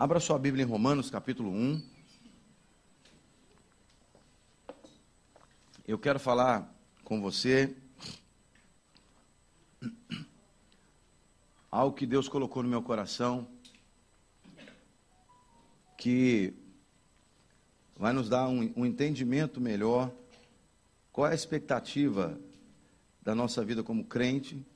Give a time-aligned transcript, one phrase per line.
[0.00, 1.82] Abra sua Bíblia em Romanos, capítulo 1.
[5.86, 6.74] Eu quero falar
[7.04, 7.76] com você
[11.70, 13.46] algo que Deus colocou no meu coração,
[15.98, 16.54] que
[17.94, 20.10] vai nos dar um, um entendimento melhor
[21.12, 22.40] qual é a expectativa
[23.20, 24.66] da nossa vida como crente.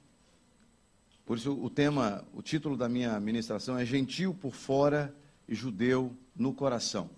[1.25, 5.14] Por isso o tema, o título da minha ministração é Gentil por fora
[5.48, 7.09] e judeu no coração.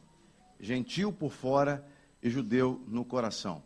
[0.60, 1.84] Gentil por fora
[2.22, 3.62] e judeu no coração.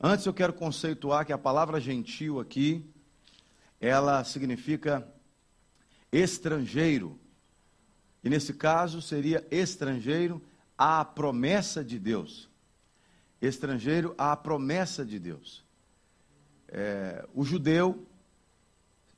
[0.00, 2.84] Antes eu quero conceituar que a palavra gentil aqui,
[3.80, 5.06] ela significa
[6.12, 7.18] estrangeiro.
[8.22, 10.42] E nesse caso seria estrangeiro
[10.76, 12.50] à promessa de Deus.
[13.40, 15.64] Estrangeiro à promessa de Deus.
[16.68, 18.04] É, o judeu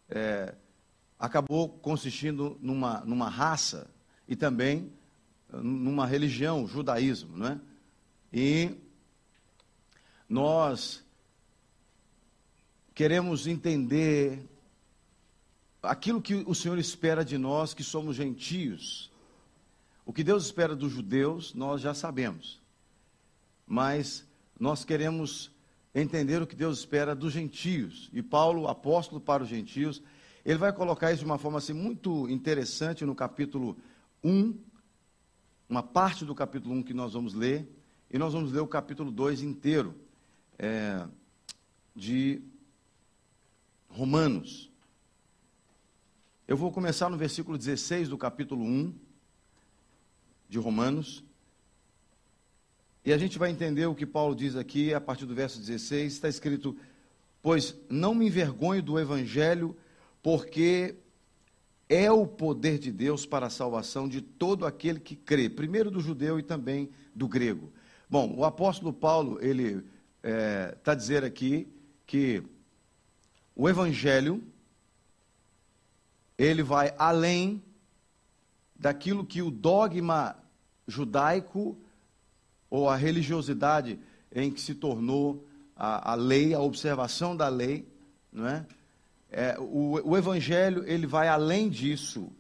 [0.09, 0.55] é,
[1.19, 3.91] acabou consistindo numa, numa raça
[4.29, 4.93] e também
[5.53, 7.61] numa religião, o judaísmo, não é?
[8.33, 8.77] E
[10.29, 11.05] nós
[12.95, 14.43] queremos entender
[15.83, 19.11] aquilo que o Senhor espera de nós, que somos gentios.
[20.05, 22.61] O que Deus espera dos judeus, nós já sabemos.
[23.67, 24.27] Mas
[24.59, 25.51] nós queremos
[26.01, 28.11] entender o que Deus espera dos gentios.
[28.13, 30.03] E Paulo, apóstolo para os gentios,
[30.45, 33.77] ele vai colocar isso de uma forma assim muito interessante no capítulo
[34.23, 34.55] 1,
[35.69, 37.67] uma parte do capítulo 1 que nós vamos ler,
[38.11, 39.95] e nós vamos ler o capítulo 2 inteiro
[40.59, 41.07] é,
[41.95, 42.43] de
[43.89, 44.71] Romanos.
[46.47, 48.95] Eu vou começar no versículo 16 do capítulo 1
[50.49, 51.25] de Romanos.
[53.07, 56.13] E a gente vai entender o que Paulo diz aqui a partir do verso 16.
[56.13, 56.77] Está escrito:
[57.41, 59.77] Pois não me envergonho do evangelho,
[60.21, 60.97] porque
[61.89, 66.01] é o poder de Deus para a salvação de todo aquele que crê, primeiro do
[66.01, 67.73] judeu e também do grego.
[68.11, 69.85] Bom, o apóstolo Paulo, ele está
[70.25, 71.69] é, tá dizendo aqui
[72.09, 72.43] que
[73.55, 74.43] o evangelho
[76.37, 77.63] ele vai além
[78.75, 80.37] daquilo que o dogma
[80.89, 81.79] judaico
[82.71, 83.99] ou a religiosidade
[84.33, 85.47] em que se tornou
[85.77, 87.87] a, a lei, a observação da lei,
[88.33, 88.67] não é?
[89.31, 92.31] é o, o evangelho ele vai além disso,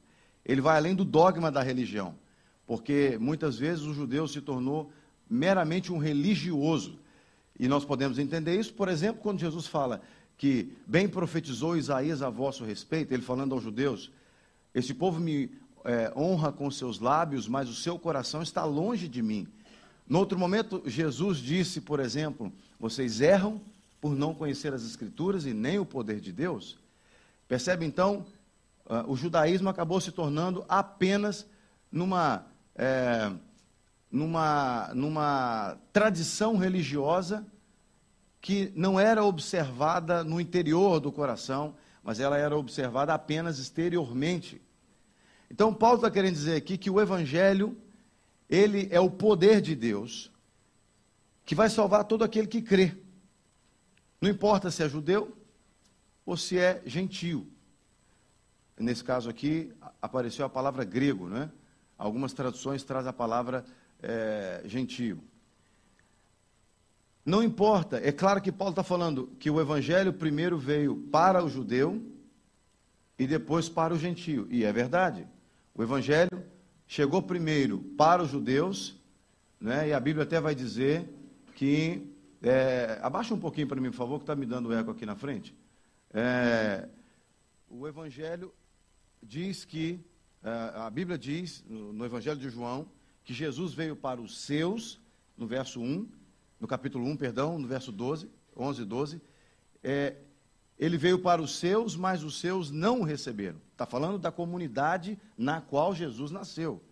[0.44, 2.14] ele vai além do dogma da religião,
[2.66, 4.90] porque muitas vezes o judeu se tornou
[5.28, 6.98] meramente um religioso.
[7.58, 10.02] E nós podemos entender isso, por exemplo, quando Jesus fala:
[10.36, 14.10] que bem profetizou Isaías a vosso respeito, ele falando aos judeus:
[14.74, 15.50] Este povo me
[15.84, 19.46] é, honra com seus lábios, mas o seu coração está longe de mim.
[20.08, 23.60] No outro momento, Jesus disse, por exemplo: Vocês erram
[24.00, 26.78] por não conhecer as Escrituras e nem o poder de Deus.
[27.48, 28.26] Percebe então,
[28.86, 31.46] uh, o judaísmo acabou se tornando apenas
[31.90, 33.32] numa, é,
[34.10, 37.46] numa, numa tradição religiosa
[38.40, 44.62] que não era observada no interior do coração, mas ela era observada apenas exteriormente.
[45.50, 47.76] Então, Paulo está querendo dizer aqui que o Evangelho,
[48.48, 50.30] ele é o poder de Deus,
[51.44, 52.96] que vai salvar todo aquele que crê.
[54.20, 55.36] Não importa se é judeu
[56.24, 57.46] ou se é gentio.
[58.78, 61.50] Nesse caso aqui, apareceu a palavra grego, né?
[61.96, 63.64] Algumas traduções trazem a palavra
[64.02, 65.22] é, gentio.
[67.24, 71.48] Não importa, é claro que Paulo está falando que o evangelho primeiro veio para o
[71.48, 72.00] judeu
[73.18, 74.46] e depois para o gentio.
[74.50, 75.26] E é verdade.
[75.74, 76.44] O evangelho
[76.86, 78.96] chegou primeiro para os judeus,
[79.60, 81.08] né, e a Bíblia até vai dizer
[81.54, 82.12] que.
[82.42, 85.16] É, abaixa um pouquinho para mim, por favor, que está me dando eco aqui na
[85.16, 85.54] frente.
[86.12, 86.86] É,
[87.68, 88.52] o evangelho
[89.22, 89.98] diz que.
[90.44, 92.86] É, a Bíblia diz, no, evangelho de João,
[93.24, 95.00] que Jesus veio para os seus,
[95.36, 96.06] no verso 1
[96.60, 99.20] no capítulo 1, perdão, no verso 12, 11 e 12,
[99.82, 100.16] é,
[100.78, 103.60] ele veio para os seus, mas os seus não o receberam.
[103.72, 106.82] Está falando da comunidade na qual Jesus nasceu.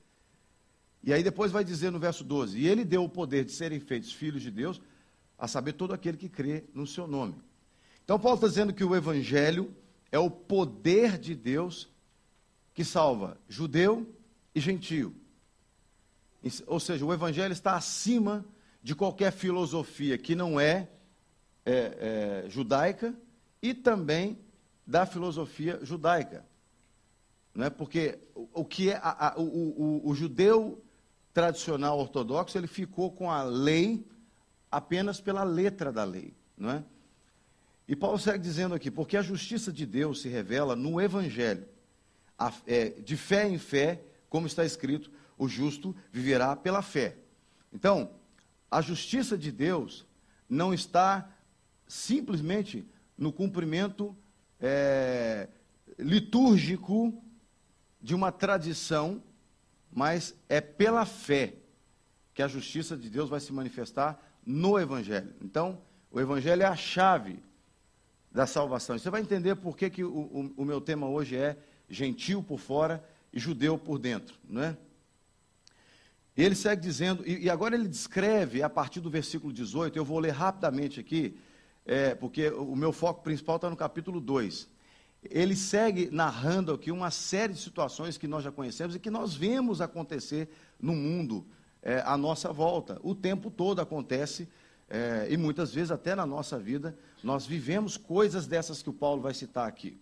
[1.07, 3.79] E aí depois vai dizer no verso 12: E ele deu o poder de serem
[3.79, 4.81] feitos filhos de Deus,
[5.39, 7.35] a saber, todo aquele que crê no seu nome.
[8.03, 9.75] Então, Paulo está dizendo que o evangelho
[10.11, 11.89] é o poder de Deus
[12.73, 14.07] que salva judeu
[14.55, 15.15] e gentio.
[16.67, 18.45] Ou seja, o evangelho está acima
[18.83, 20.89] de qualquer filosofia que não é,
[21.65, 23.15] é, é judaica
[23.63, 24.39] e também
[24.87, 26.45] da filosofia judaica.
[27.55, 27.71] Não é?
[27.71, 30.84] Porque o, o que é a, a, o, o, o judeu
[31.35, 34.07] tradicional ortodoxo, ele ficou com a lei
[34.71, 36.33] apenas pela letra da lei.
[36.57, 36.85] Não é?
[37.87, 41.67] E Paulo segue dizendo aqui, porque a justiça de Deus se revela no Evangelho,
[42.67, 44.01] é, de fé em fé,
[44.31, 47.17] como está escrito: o justo viverá pela fé.
[47.73, 48.11] Então,
[48.71, 50.07] a justiça de Deus
[50.49, 51.29] não está
[51.87, 52.87] simplesmente
[53.19, 54.17] no cumprimento
[54.61, 55.49] é,
[55.99, 57.23] litúrgico
[58.01, 59.23] de uma tradição,
[59.95, 61.55] mas é pela fé
[62.35, 65.33] que a justiça de Deus vai se manifestar no Evangelho.
[65.41, 65.81] Então,
[66.11, 67.39] o Evangelho é a chave
[68.31, 68.99] da salvação.
[68.99, 71.57] você vai entender por que, que o, o, o meu tema hoje é
[71.89, 73.03] gentil por fora
[73.33, 74.77] e judeu por dentro, não é?
[76.37, 80.05] E ele segue dizendo, e, e, agora ele descreve a partir do versículo 18, eu
[80.05, 81.39] vou ler rapidamente aqui,
[81.87, 84.69] é, porque o meu foco principal está no capítulo 2.
[85.31, 89.35] Ele segue narrando aqui uma série de situações que nós já conhecemos e que nós
[89.35, 90.49] vemos acontecer
[90.81, 91.47] no mundo
[91.83, 92.99] é, à nossa volta.
[93.03, 94.49] O tempo todo acontece,
[94.89, 99.23] é, e muitas vezes até na nossa vida, nós vivemos coisas dessas que o Paulo
[99.23, 99.99] vai citar aqui.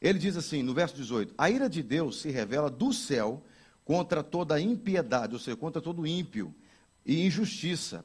[0.00, 3.42] Ele diz assim, no verso 18: A ira de Deus se revela do céu
[3.84, 6.54] contra toda a impiedade, ou seja, contra todo ímpio
[7.06, 8.04] e injustiça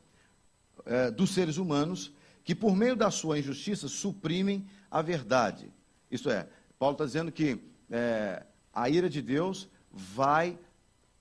[0.86, 2.14] é, dos seres humanos,
[2.44, 5.73] que por meio da sua injustiça suprimem a verdade.
[6.14, 10.60] Isto é, Paulo está dizendo que é, a ira de Deus vai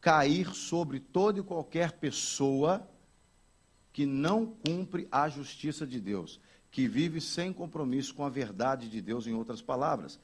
[0.02, 2.86] cair sobre toda e qualquer pessoa
[3.90, 6.38] que não cumpre a justiça de Deus,
[6.70, 10.20] que vive sem compromisso com a verdade de Deus, em outras palavras,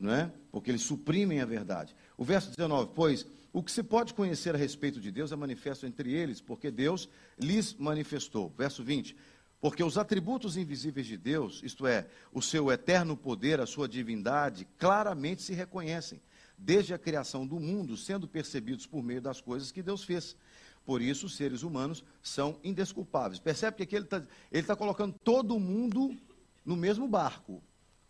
[0.00, 0.32] não é?
[0.50, 1.94] Porque eles suprimem a verdade.
[2.16, 5.84] O verso 19, pois o que se pode conhecer a respeito de Deus é manifesto
[5.84, 8.54] entre eles, porque Deus lhes manifestou.
[8.56, 9.14] Verso 20,
[9.60, 14.66] porque os atributos invisíveis de Deus, isto é, o seu eterno poder, a sua divindade,
[14.78, 16.20] claramente se reconhecem,
[16.56, 20.36] desde a criação do mundo, sendo percebidos por meio das coisas que Deus fez.
[20.84, 23.38] Por isso, os seres humanos são indesculpáveis.
[23.38, 24.22] Percebe que aqui ele está
[24.66, 26.16] tá colocando todo mundo
[26.64, 27.62] no mesmo barco.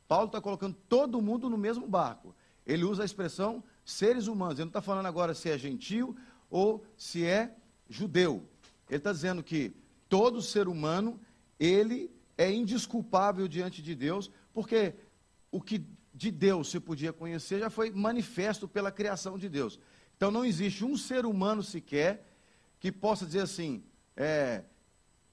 [0.06, 2.34] Paulo está colocando todo mundo no mesmo barco.
[2.66, 4.54] Ele usa a expressão seres humanos.
[4.54, 6.16] Ele não está falando agora se é gentil
[6.50, 7.54] ou se é
[7.88, 8.48] judeu.
[8.88, 9.74] Ele está dizendo que
[10.08, 11.20] todo ser humano
[11.58, 14.94] ele é indisculpável diante de Deus, porque
[15.50, 15.84] o que
[16.14, 19.78] de Deus se podia conhecer já foi manifesto pela criação de Deus.
[20.16, 22.26] Então não existe um ser humano sequer
[22.80, 23.84] que possa dizer assim:
[24.16, 24.64] é,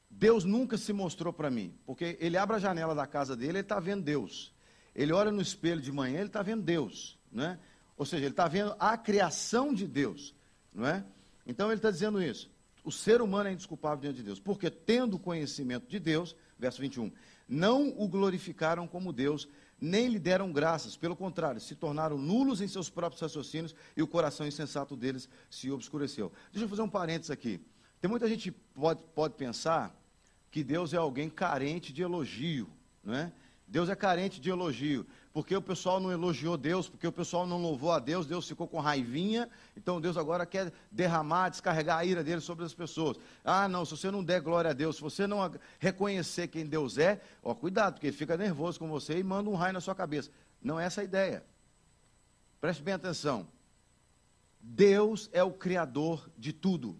[0.10, 3.60] Deus nunca se mostrou para mim, porque ele abre a janela da casa dele, ele
[3.60, 4.54] está vendo Deus.
[4.94, 7.60] Ele olha no espelho de manhã, ele está vendo Deus, né?
[7.98, 10.34] Ou seja, ele está vendo a criação de Deus,
[10.74, 11.04] não é?
[11.46, 12.50] Então ele está dizendo isso.
[12.86, 17.12] O ser humano é indesculpável diante de Deus, porque tendo conhecimento de Deus, verso 21,
[17.50, 19.48] não o glorificaram como Deus,
[19.82, 24.08] nem lhe deram graças, pelo contrário, se tornaram nulos em seus próprios raciocínios e o
[24.08, 26.32] coração insensato deles se obscureceu.
[26.52, 27.60] Deixa eu fazer um parênteses aqui.
[28.00, 30.00] Tem muita gente que pode, pode pensar
[30.52, 32.70] que Deus é alguém carente de elogio,
[33.04, 33.34] não é?
[33.68, 37.60] Deus é carente de elogio, porque o pessoal não elogiou Deus, porque o pessoal não
[37.60, 42.24] louvou a Deus, Deus ficou com raivinha, então Deus agora quer derramar, descarregar a ira
[42.24, 43.18] dele sobre as pessoas.
[43.44, 46.98] Ah, não, se você não der glória a Deus, se você não reconhecer quem Deus
[46.98, 49.96] é, ó, cuidado, porque ele fica nervoso com você e manda um raio na sua
[49.96, 50.30] cabeça.
[50.62, 51.44] Não é essa a ideia.
[52.62, 53.48] Preste bem atenção.
[54.62, 56.98] Deus é o criador de tudo.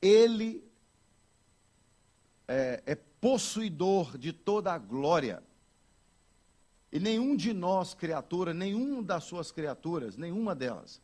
[0.00, 0.64] Ele
[2.48, 5.40] é, é possuidor de toda a glória.
[6.90, 11.00] E nenhum de nós, criatura, nenhum das suas criaturas, nenhuma delas,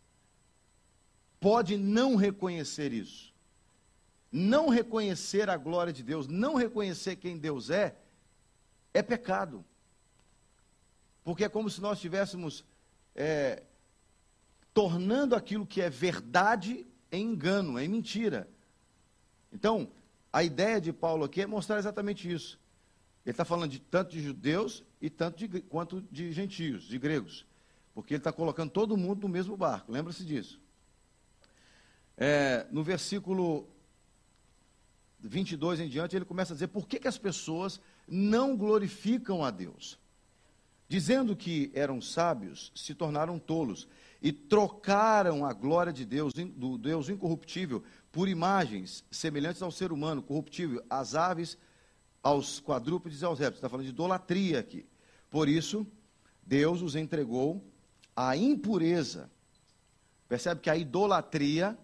[1.39, 3.33] pode não reconhecer isso.
[4.33, 7.97] Não reconhecer a glória de Deus, não reconhecer quem Deus é,
[8.93, 9.65] é pecado.
[11.23, 12.65] Porque é como se nós estivéssemos
[13.15, 13.63] é,
[14.75, 18.49] tornando aquilo que é verdade em engano, em mentira.
[19.53, 19.89] Então,
[20.33, 22.59] a ideia de Paulo aqui é mostrar exatamente isso.
[23.25, 27.47] Ele está falando de tanto de judeus e tanto de, quanto de gentios, de gregos.
[27.95, 30.61] Porque ele está colocando todo mundo no mesmo barco, lembra-se disso.
[32.17, 33.69] É, no versículo
[35.21, 39.51] 22 em diante, ele começa a dizer por que, que as pessoas não glorificam a
[39.51, 39.99] Deus.
[40.89, 43.87] Dizendo que eram sábios, se tornaram tolos
[44.21, 50.23] e trocaram a glória de Deus, do Deus incorruptível, por imagens semelhantes ao ser humano,
[50.23, 51.57] corruptível, às aves,
[52.23, 53.59] aos quadrúpedes e aos répteis.
[53.59, 54.87] Está falando de idolatria aqui.
[55.31, 55.87] Por isso,
[56.43, 57.65] Deus os entregou
[58.17, 59.31] à impureza.
[60.29, 61.79] Percebe que a idolatria,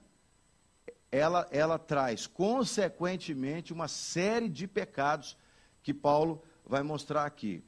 [1.11, 5.37] ela, ela traz, consequentemente, uma série de pecados
[5.83, 7.63] que Paulo vai mostrar aqui.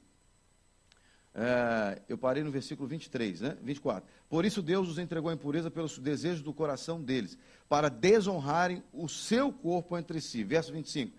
[1.38, 3.58] É, eu parei no versículo 23, né?
[3.62, 4.08] 24.
[4.26, 7.36] Por isso Deus os entregou à impureza pelos desejos do coração deles,
[7.68, 10.42] para desonrarem o seu corpo entre si.
[10.42, 11.14] Verso 25.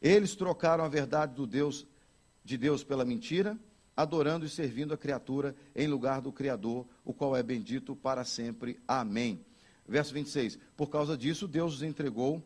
[0.00, 1.86] Eles trocaram a verdade do Deus
[2.42, 3.58] de Deus pela mentira,
[3.94, 8.80] adorando e servindo a criatura em lugar do Criador, o qual é bendito para sempre.
[8.88, 9.44] Amém.
[9.86, 10.58] Verso 26.
[10.78, 12.42] Por causa disso, Deus os entregou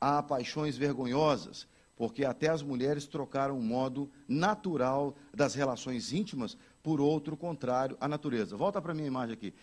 [0.00, 1.68] a paixões vergonhosas,
[2.02, 8.08] porque até as mulheres trocaram o modo natural das relações íntimas por outro contrário à
[8.08, 8.56] natureza.
[8.56, 9.54] Volta para a minha imagem aqui.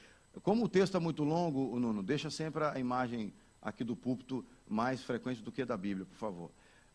[0.41, 5.03] Como o texto é muito longo, Nuno, deixa sempre a imagem aqui do púlpito mais
[5.03, 6.49] frequente do que da Bíblia, por favor.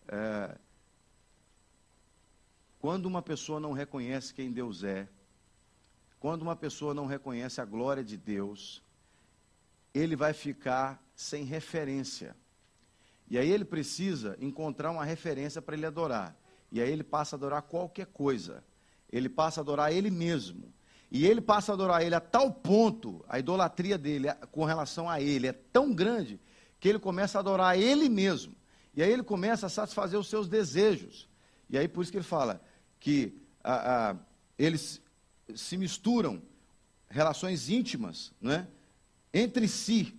[0.08, 0.56] É,
[2.78, 5.06] quando uma pessoa não reconhece quem Deus é,
[6.18, 8.82] quando uma pessoa não reconhece a glória de Deus,
[9.92, 12.34] ele vai ficar sem referência.
[13.28, 16.36] E aí ele precisa encontrar uma referência para ele adorar.
[16.70, 18.62] E aí ele passa a adorar qualquer coisa.
[19.10, 20.72] Ele passa a adorar ele mesmo.
[21.10, 25.20] E ele passa a adorar ele a tal ponto, a idolatria dele com relação a
[25.20, 26.40] ele é tão grande,
[26.80, 28.54] que ele começa a adorar ele mesmo.
[28.94, 31.28] E aí ele começa a satisfazer os seus desejos.
[31.70, 32.60] E aí por isso que ele fala
[32.98, 34.16] que a, a,
[34.58, 35.00] eles
[35.54, 36.42] se misturam
[37.08, 38.66] relações íntimas, não é?
[39.34, 40.16] entre si.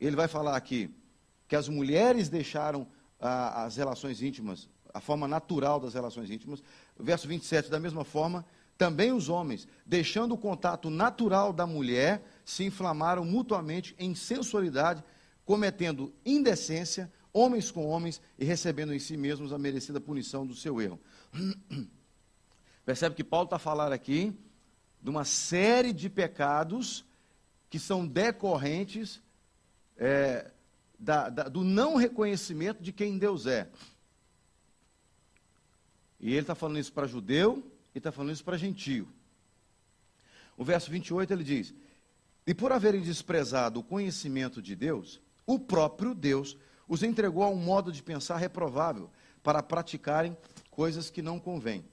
[0.00, 0.90] Ele vai falar aqui
[1.48, 2.86] que as mulheres deixaram
[3.18, 6.62] ah, as relações íntimas, a forma natural das relações íntimas.
[6.98, 8.44] Verso 27, da mesma forma,
[8.76, 15.02] também os homens, deixando o contato natural da mulher, se inflamaram mutuamente em sensualidade,
[15.44, 20.80] cometendo indecência, homens com homens, e recebendo em si mesmos a merecida punição do seu
[20.80, 21.00] erro.
[22.84, 24.32] Percebe que Paulo está falando aqui
[25.02, 27.04] de uma série de pecados
[27.68, 29.20] que são decorrentes
[29.96, 30.50] é,
[30.98, 33.70] da, da, do não reconhecimento de quem Deus é.
[36.18, 37.64] E ele está falando isso para judeu
[37.94, 39.08] e está falando isso para gentio.
[40.56, 41.72] O verso 28 ele diz:
[42.46, 46.56] E por haverem desprezado o conhecimento de Deus, o próprio Deus
[46.88, 49.10] os entregou a um modo de pensar reprovável
[49.42, 50.36] para praticarem
[50.70, 51.84] coisas que não convêm.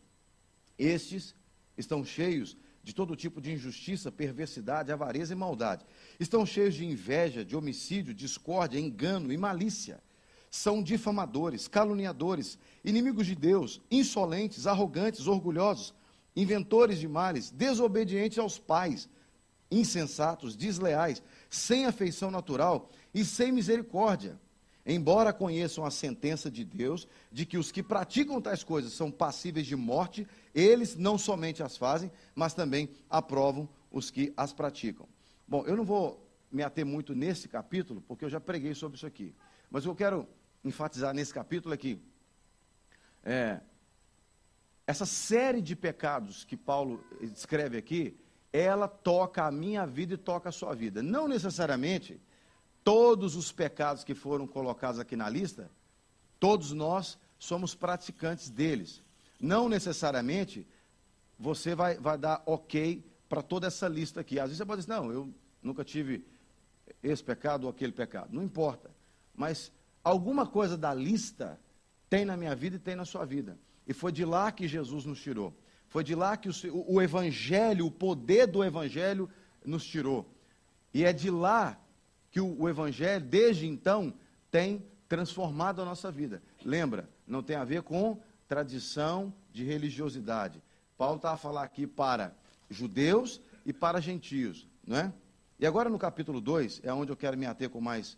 [0.77, 1.35] Estes
[1.77, 5.83] estão cheios de todo tipo de injustiça, perversidade, avareza e maldade.
[6.19, 9.99] Estão cheios de inveja, de homicídio, discórdia, engano e malícia.
[10.51, 15.95] São difamadores, caluniadores, inimigos de Deus, insolentes, arrogantes, orgulhosos,
[16.35, 19.09] inventores de males, desobedientes aos pais,
[19.71, 24.39] insensatos, desleais, sem afeição natural e sem misericórdia
[24.85, 29.65] embora conheçam a sentença de Deus, de que os que praticam tais coisas são passíveis
[29.65, 35.07] de morte, eles não somente as fazem, mas também aprovam os que as praticam.
[35.47, 39.07] Bom, eu não vou me ater muito nesse capítulo, porque eu já preguei sobre isso
[39.07, 39.33] aqui.
[39.71, 40.27] Mas eu quero
[40.63, 41.99] enfatizar nesse capítulo aqui.
[43.23, 43.59] É,
[44.85, 48.15] essa série de pecados que Paulo descreve aqui,
[48.53, 51.01] ela toca a minha vida e toca a sua vida.
[51.01, 52.21] Não necessariamente
[52.85, 55.71] todos os pecados que foram colocados aqui na lista,
[56.39, 59.01] todos nós somos praticantes deles.
[59.41, 60.67] Não necessariamente
[61.37, 64.39] você vai, vai dar ok para toda essa lista aqui.
[64.39, 66.23] Às vezes você pode dizer, não, eu nunca tive
[67.01, 68.29] esse pecado ou aquele pecado.
[68.31, 68.91] Não importa.
[69.35, 69.71] Mas
[70.03, 71.59] alguma coisa da lista
[72.07, 73.57] tem na minha vida e tem na sua vida.
[73.87, 75.57] E foi de lá que Jesus nos tirou.
[75.89, 76.53] Foi de lá que o,
[76.87, 79.27] o Evangelho, o poder do Evangelho
[79.65, 80.29] nos tirou.
[80.93, 81.79] E é de lá
[82.35, 84.13] que o, o Evangelho, desde então,
[84.51, 86.43] tem transformado a nossa vida.
[86.65, 90.61] Lembra, não tem a ver com tradição de religiosidade.
[90.97, 92.35] Paulo está a falar aqui para
[92.69, 95.13] judeus e para gentios, não é?
[95.57, 98.17] E agora no capítulo 2 é onde eu quero me ater com mais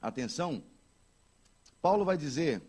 [0.00, 0.62] atenção.
[1.82, 2.62] Paulo vai dizer,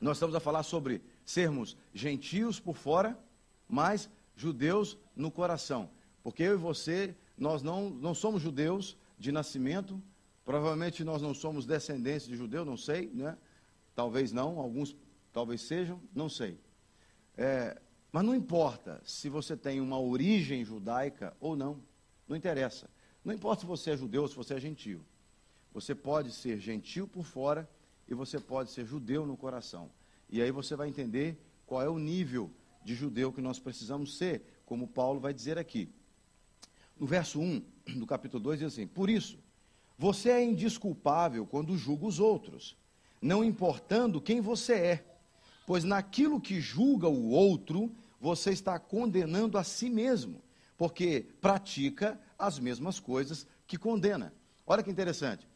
[0.00, 3.18] nós estamos a falar sobre sermos gentios por fora,
[3.68, 5.90] mas judeus no coração.
[6.26, 10.02] Porque eu e você, nós não, não somos judeus de nascimento,
[10.44, 13.38] provavelmente nós não somos descendentes de judeu, não sei, né?
[13.94, 14.96] Talvez não, alguns
[15.32, 16.58] talvez sejam, não sei.
[17.36, 17.80] É,
[18.10, 21.80] mas não importa se você tem uma origem judaica ou não,
[22.26, 22.90] não interessa.
[23.24, 25.06] Não importa se você é judeu ou se você é gentio.
[25.72, 27.70] Você pode ser gentil por fora
[28.08, 29.88] e você pode ser judeu no coração.
[30.28, 32.50] E aí você vai entender qual é o nível
[32.82, 35.88] de judeu que nós precisamos ser, como Paulo vai dizer aqui.
[36.98, 37.62] No verso 1
[37.96, 39.38] do capítulo 2 diz assim: Por isso,
[39.98, 42.76] você é indisculpável quando julga os outros,
[43.20, 45.04] não importando quem você é,
[45.66, 50.40] pois naquilo que julga o outro, você está condenando a si mesmo,
[50.76, 54.32] porque pratica as mesmas coisas que condena.
[54.66, 55.46] Olha que interessante.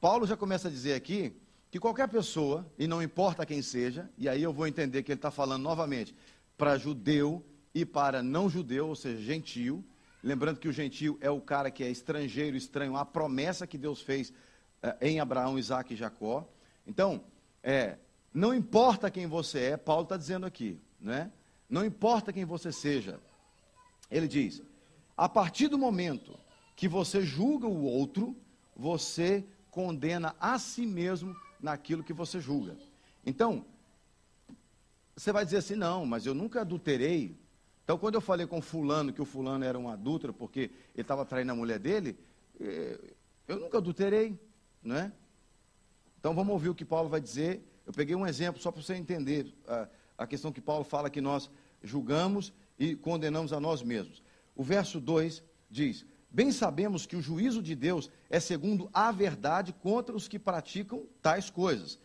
[0.00, 1.32] Paulo já começa a dizer aqui
[1.70, 5.18] que qualquer pessoa, e não importa quem seja, e aí eu vou entender que ele
[5.18, 6.14] está falando novamente
[6.56, 9.84] para judeu e para não judeu, ou seja, gentio,
[10.22, 14.02] Lembrando que o gentio é o cara que é estrangeiro, estranho, a promessa que Deus
[14.02, 14.32] fez
[14.82, 16.46] eh, em Abraão, Isaac e Jacó.
[16.86, 17.24] Então,
[17.62, 17.96] é,
[18.32, 21.30] não importa quem você é, Paulo está dizendo aqui, né?
[21.68, 23.18] Não importa quem você seja.
[24.10, 24.62] Ele diz:
[25.16, 26.38] A partir do momento
[26.76, 28.36] que você julga o outro,
[28.76, 32.76] você condena a si mesmo naquilo que você julga.
[33.24, 33.64] Então,
[35.16, 37.38] você vai dizer assim: não, mas eu nunca adulterei.
[37.90, 41.24] Então, quando eu falei com fulano que o fulano era um adúltero porque ele estava
[41.24, 42.16] traindo a mulher dele,
[42.60, 42.96] eh,
[43.48, 44.38] eu nunca adulterei,
[44.80, 45.12] não é?
[46.16, 47.60] Então, vamos ouvir o que Paulo vai dizer.
[47.84, 51.20] Eu peguei um exemplo só para você entender a, a questão que Paulo fala que
[51.20, 51.50] nós
[51.82, 54.22] julgamos e condenamos a nós mesmos.
[54.54, 59.72] O verso 2 diz: Bem sabemos que o juízo de Deus é segundo a verdade
[59.72, 61.98] contra os que praticam tais coisas.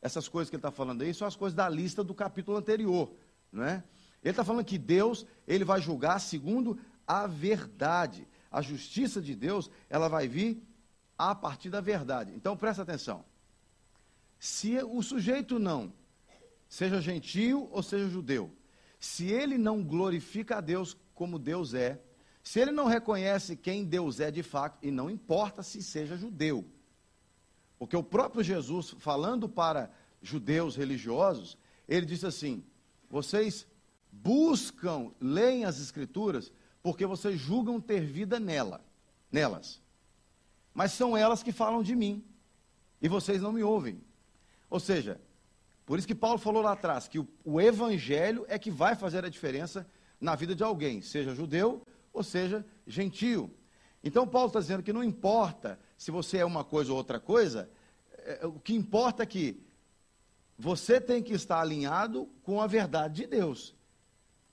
[0.00, 3.10] Essas coisas que ele está falando aí são as coisas da lista do capítulo anterior,
[3.50, 3.82] não é?
[4.22, 8.26] Ele está falando que Deus, ele vai julgar segundo a verdade.
[8.50, 10.62] A justiça de Deus, ela vai vir
[11.18, 12.32] a partir da verdade.
[12.34, 13.24] Então, presta atenção.
[14.38, 15.92] Se o sujeito não,
[16.68, 18.50] seja gentio ou seja judeu,
[18.98, 22.00] se ele não glorifica a Deus como Deus é,
[22.42, 26.64] se ele não reconhece quem Deus é de fato, e não importa se seja judeu,
[27.78, 32.64] porque o próprio Jesus, falando para judeus religiosos, ele disse assim:
[33.10, 33.66] vocês
[34.12, 36.52] buscam, leem as escrituras,
[36.82, 38.84] porque vocês julgam ter vida nela,
[39.30, 39.80] nelas.
[40.74, 42.22] Mas são elas que falam de mim,
[43.00, 44.00] e vocês não me ouvem.
[44.68, 45.20] Ou seja,
[45.86, 49.24] por isso que Paulo falou lá atrás, que o, o evangelho é que vai fazer
[49.24, 49.86] a diferença
[50.20, 53.50] na vida de alguém, seja judeu ou seja gentio.
[54.04, 57.70] Então Paulo está dizendo que não importa se você é uma coisa ou outra coisa,
[58.18, 59.60] é, o que importa é que
[60.58, 63.74] você tem que estar alinhado com a verdade de Deus.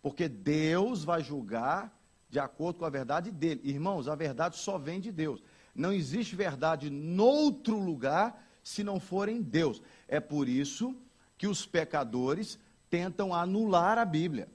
[0.02, 1.94] Porque Deus vai julgar
[2.30, 3.62] de acordo com a verdade dele.
[3.64, 5.44] Irmãos, a verdade só vem de Deus.
[5.76, 9.82] Não existe verdade noutro lugar se não for em Deus.
[10.08, 10.96] É por isso
[11.38, 14.48] que os pecadores tentam anular a Bíblia.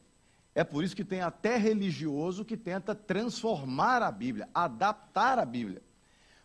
[0.54, 5.82] É por isso que tem até religioso que tenta transformar a Bíblia, adaptar a Bíblia.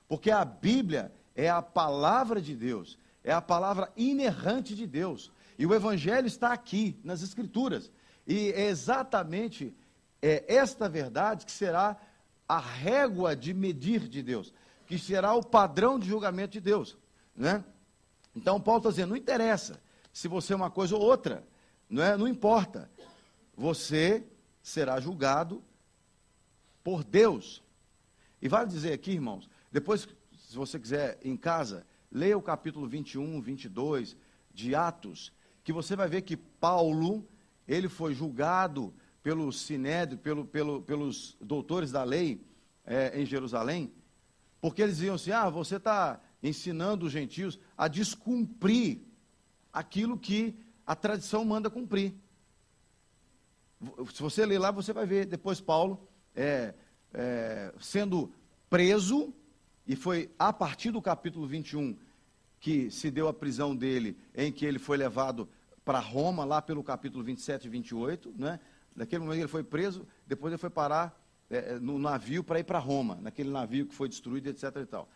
[0.08, 5.32] Porque a Bíblia é a palavra de Deus, é a palavra inerrante de Deus.
[5.60, 7.92] E o Evangelho está aqui, nas Escrituras.
[8.30, 9.76] E é exatamente
[10.22, 12.00] é, esta verdade que será
[12.48, 14.54] a régua de medir de Deus,
[14.86, 16.96] que será o padrão de julgamento de Deus.
[17.36, 17.66] Né?
[18.36, 19.82] Então, Paulo está dizendo: não interessa
[20.14, 21.44] se você é uma coisa ou outra,
[21.90, 22.16] não, é?
[22.16, 22.88] não importa.
[23.58, 24.24] Você
[24.62, 25.64] será julgado
[26.84, 27.64] por Deus.
[28.40, 33.42] E vale dizer aqui, irmãos, depois, se você quiser em casa, leia o capítulo 21,
[33.42, 34.16] 22
[34.54, 37.28] de Atos, que você vai ver que Paulo
[37.70, 42.44] ele foi julgado pelo Sinédrio, pelo, pelo, pelos doutores da lei
[42.84, 43.94] é, em Jerusalém,
[44.60, 49.02] porque eles diziam assim: ah, você está ensinando os gentios a descumprir
[49.72, 50.56] aquilo que
[50.86, 52.16] a tradição manda cumprir.
[54.14, 56.74] Se você ler lá, você vai ver depois Paulo é,
[57.14, 58.34] é, sendo
[58.68, 59.32] preso,
[59.86, 61.96] e foi a partir do capítulo 21
[62.60, 65.48] que se deu a prisão dele, em que ele foi levado
[65.90, 68.60] para Roma, lá pelo capítulo 27 e 28, né?
[68.96, 72.64] Naquele momento ele foi preso, depois ele foi parar é, é no navio para ir
[72.64, 74.66] para Roma, naquele navio que foi destruído, etc.
[74.84, 75.10] E, tal.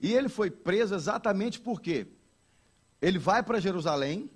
[0.00, 2.06] e ele foi preso exatamente porque
[3.00, 4.30] ele vai para Jerusalém,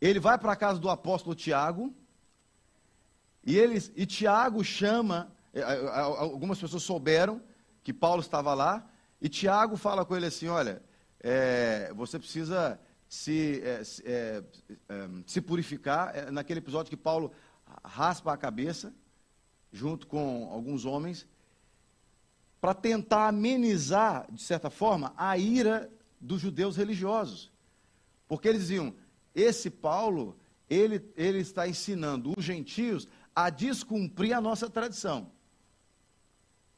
[0.00, 1.94] ele vai para a casa do apóstolo Tiago,
[3.46, 7.40] e, eles, e Tiago chama, é, algumas pessoas souberam
[7.84, 8.84] que Paulo estava lá,
[9.22, 10.82] e Tiago fala com ele assim: olha,
[11.20, 12.76] é, você precisa
[13.08, 14.44] se, é, é,
[14.88, 16.14] é, se purificar.
[16.16, 17.32] É, naquele episódio que Paulo
[17.84, 18.94] raspa a cabeça,
[19.72, 21.26] junto com alguns homens,
[22.60, 25.90] para tentar amenizar, de certa forma, a ira
[26.20, 27.52] dos judeus religiosos.
[28.26, 28.94] Porque eles diziam:
[29.34, 30.36] esse Paulo,
[30.68, 35.30] ele, ele está ensinando os gentios a descumprir a nossa tradição.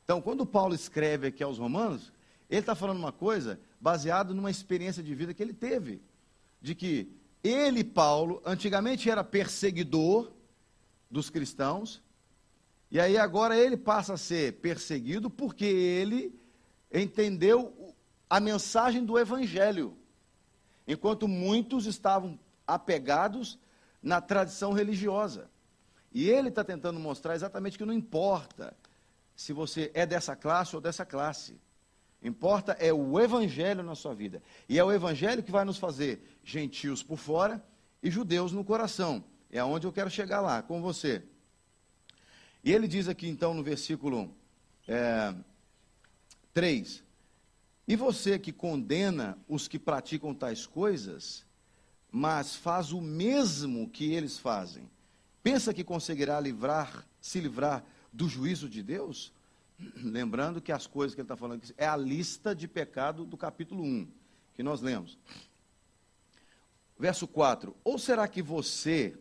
[0.04, 2.12] Então, quando Paulo escreve aqui aos Romanos,
[2.48, 6.00] ele está falando uma coisa baseado numa experiência de vida que ele teve
[6.66, 7.08] de que
[7.44, 10.32] ele, Paulo, antigamente era perseguidor
[11.08, 12.02] dos cristãos,
[12.90, 16.36] e aí agora ele passa a ser perseguido porque ele
[16.92, 17.94] entendeu
[18.28, 19.96] a mensagem do evangelho,
[20.88, 23.60] enquanto muitos estavam apegados
[24.02, 25.48] na tradição religiosa.
[26.12, 28.76] E ele está tentando mostrar exatamente que não importa
[29.36, 31.60] se você é dessa classe ou dessa classe.
[32.26, 34.42] Importa é o evangelho na sua vida.
[34.68, 37.64] E é o evangelho que vai nos fazer gentios por fora
[38.02, 39.24] e judeus no coração.
[39.48, 41.22] É aonde eu quero chegar lá com você.
[42.64, 44.34] E ele diz aqui então no versículo
[44.88, 45.32] é,
[46.52, 47.04] 3:
[47.86, 51.46] E você que condena os que praticam tais coisas,
[52.10, 54.90] mas faz o mesmo que eles fazem,
[55.44, 59.32] pensa que conseguirá livrar, se livrar do juízo de Deus?
[59.78, 63.36] Lembrando que as coisas que ele está falando aqui é a lista de pecado do
[63.36, 64.08] capítulo 1,
[64.54, 65.18] que nós lemos.
[66.98, 69.18] Verso 4: Ou será que você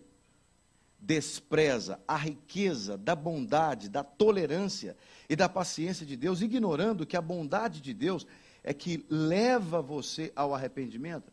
[1.00, 4.96] despreza a riqueza da bondade, da tolerância
[5.30, 8.26] e da paciência de Deus, ignorando que a bondade de Deus
[8.64, 11.32] é que leva você ao arrependimento?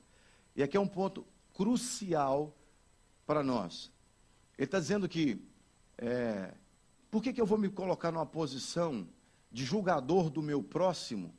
[0.54, 2.54] E aqui é um ponto crucial
[3.26, 3.90] para nós.
[4.58, 5.40] Ele está dizendo que,
[5.96, 6.52] é,
[7.12, 9.06] por que, que eu vou me colocar numa posição
[9.50, 11.34] de julgador do meu próximo?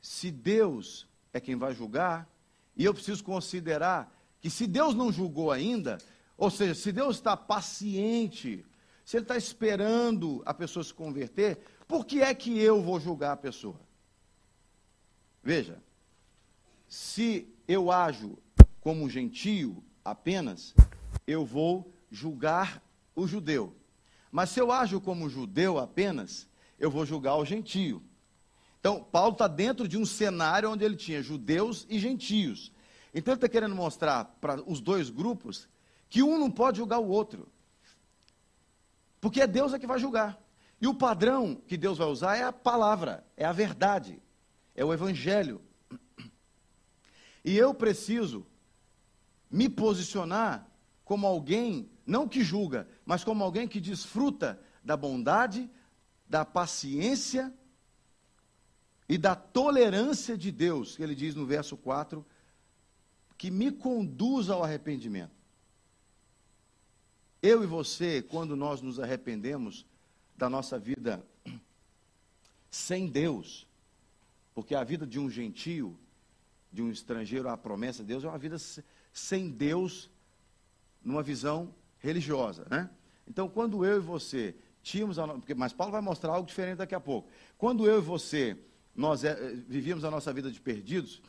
[0.00, 2.30] Se Deus é quem vai julgar,
[2.76, 5.98] e eu preciso considerar que se Deus não julgou ainda,
[6.38, 8.64] ou seja, se Deus está paciente,
[9.04, 13.32] se Ele está esperando a pessoa se converter, por que é que eu vou julgar
[13.32, 13.80] a pessoa?
[15.42, 15.82] Veja,
[16.86, 18.38] se eu ajo
[18.80, 20.72] como gentio apenas,
[21.26, 22.83] eu vou julgar
[23.14, 23.74] o judeu.
[24.30, 26.48] Mas se eu ajo como judeu apenas,
[26.78, 28.02] eu vou julgar o gentio.
[28.80, 32.72] Então, Paulo está dentro de um cenário onde ele tinha judeus e gentios.
[33.14, 35.68] Então, ele está querendo mostrar para os dois grupos
[36.10, 37.48] que um não pode julgar o outro.
[39.20, 40.38] Porque é Deus é que vai julgar.
[40.80, 44.20] E o padrão que Deus vai usar é a palavra, é a verdade,
[44.74, 45.62] é o evangelho.
[47.42, 48.46] E eu preciso
[49.50, 50.68] me posicionar
[51.04, 55.70] como alguém, não que julga, mas como alguém que desfruta da bondade,
[56.28, 57.52] da paciência
[59.08, 62.24] e da tolerância de Deus, que ele diz no verso 4,
[63.38, 65.32] que me conduz ao arrependimento.
[67.42, 69.84] Eu e você, quando nós nos arrependemos
[70.36, 71.24] da nossa vida
[72.70, 73.66] sem Deus,
[74.54, 75.98] porque a vida de um gentio,
[76.72, 78.56] de um estrangeiro à promessa de Deus, é uma vida
[79.12, 80.10] sem Deus
[81.02, 82.90] numa visão religiosa, né?
[83.26, 86.94] Então, quando eu e você tínhamos, a, porque, mas Paulo vai mostrar algo diferente daqui
[86.94, 87.30] a pouco.
[87.56, 88.58] Quando eu e você
[88.94, 89.34] nós é,
[89.66, 91.22] vivíamos a nossa vida de perdidos,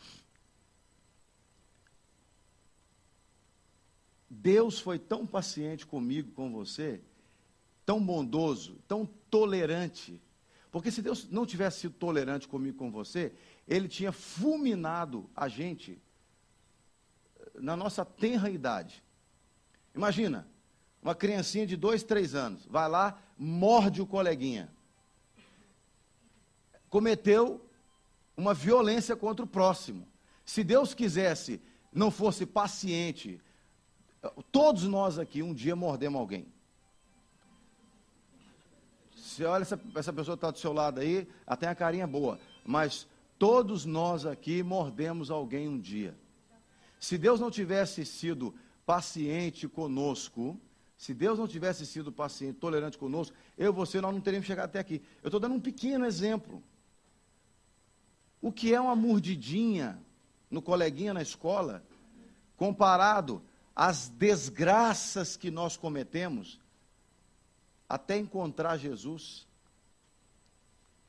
[4.29, 7.01] Deus foi tão paciente comigo, com você,
[7.85, 10.21] tão bondoso, tão tolerante.
[10.69, 13.31] Porque se Deus não tivesse sido tolerante comigo, com você,
[13.65, 15.97] Ele tinha fulminado a gente
[17.39, 19.01] eh, na nossa tenra idade.
[19.95, 20.45] Imagina,
[21.05, 24.75] uma criancinha de dois, três anos, vai lá, morde o coleguinha
[26.95, 27.59] cometeu
[28.37, 30.07] uma violência contra o próximo.
[30.45, 33.41] Se Deus quisesse, não fosse paciente,
[34.49, 36.47] todos nós aqui um dia mordemos alguém.
[39.13, 43.05] Você olha, essa, essa pessoa está do seu lado aí, até a carinha boa, mas
[43.37, 46.15] todos nós aqui mordemos alguém um dia.
[46.97, 50.57] Se Deus não tivesse sido paciente conosco,
[50.97, 54.65] se Deus não tivesse sido paciente, tolerante conosco, eu e você, nós não teríamos chegado
[54.65, 55.01] até aqui.
[55.21, 56.63] Eu estou dando um pequeno exemplo.
[58.41, 59.99] O que é uma mordidinha
[60.49, 61.83] no coleguinha na escola,
[62.55, 63.41] comparado
[63.75, 66.59] às desgraças que nós cometemos
[67.89, 69.45] até encontrar Jesus?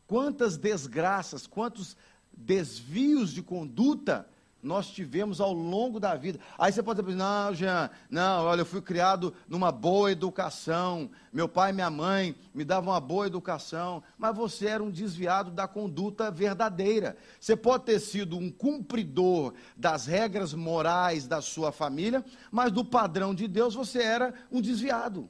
[0.07, 1.97] Quantas desgraças, quantos
[2.33, 4.29] desvios de conduta
[4.63, 6.41] nós tivemos ao longo da vida.
[6.59, 11.49] Aí você pode dizer, não, Jean, não, olha, eu fui criado numa boa educação, meu
[11.49, 15.69] pai e minha mãe me davam uma boa educação, mas você era um desviado da
[15.69, 17.17] conduta verdadeira.
[17.39, 23.35] Você pode ter sido um cumpridor das regras morais da sua família, mas do padrão
[23.35, 25.29] de Deus você era um desviado.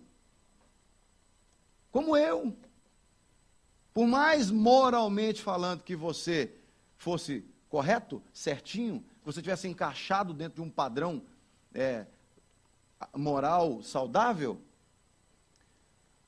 [1.91, 2.57] Como eu.
[3.93, 6.53] Por mais moralmente falando que você
[6.99, 11.21] fosse correto, certinho, você tivesse encaixado dentro de um padrão
[11.75, 12.07] é,
[13.13, 14.63] moral saudável,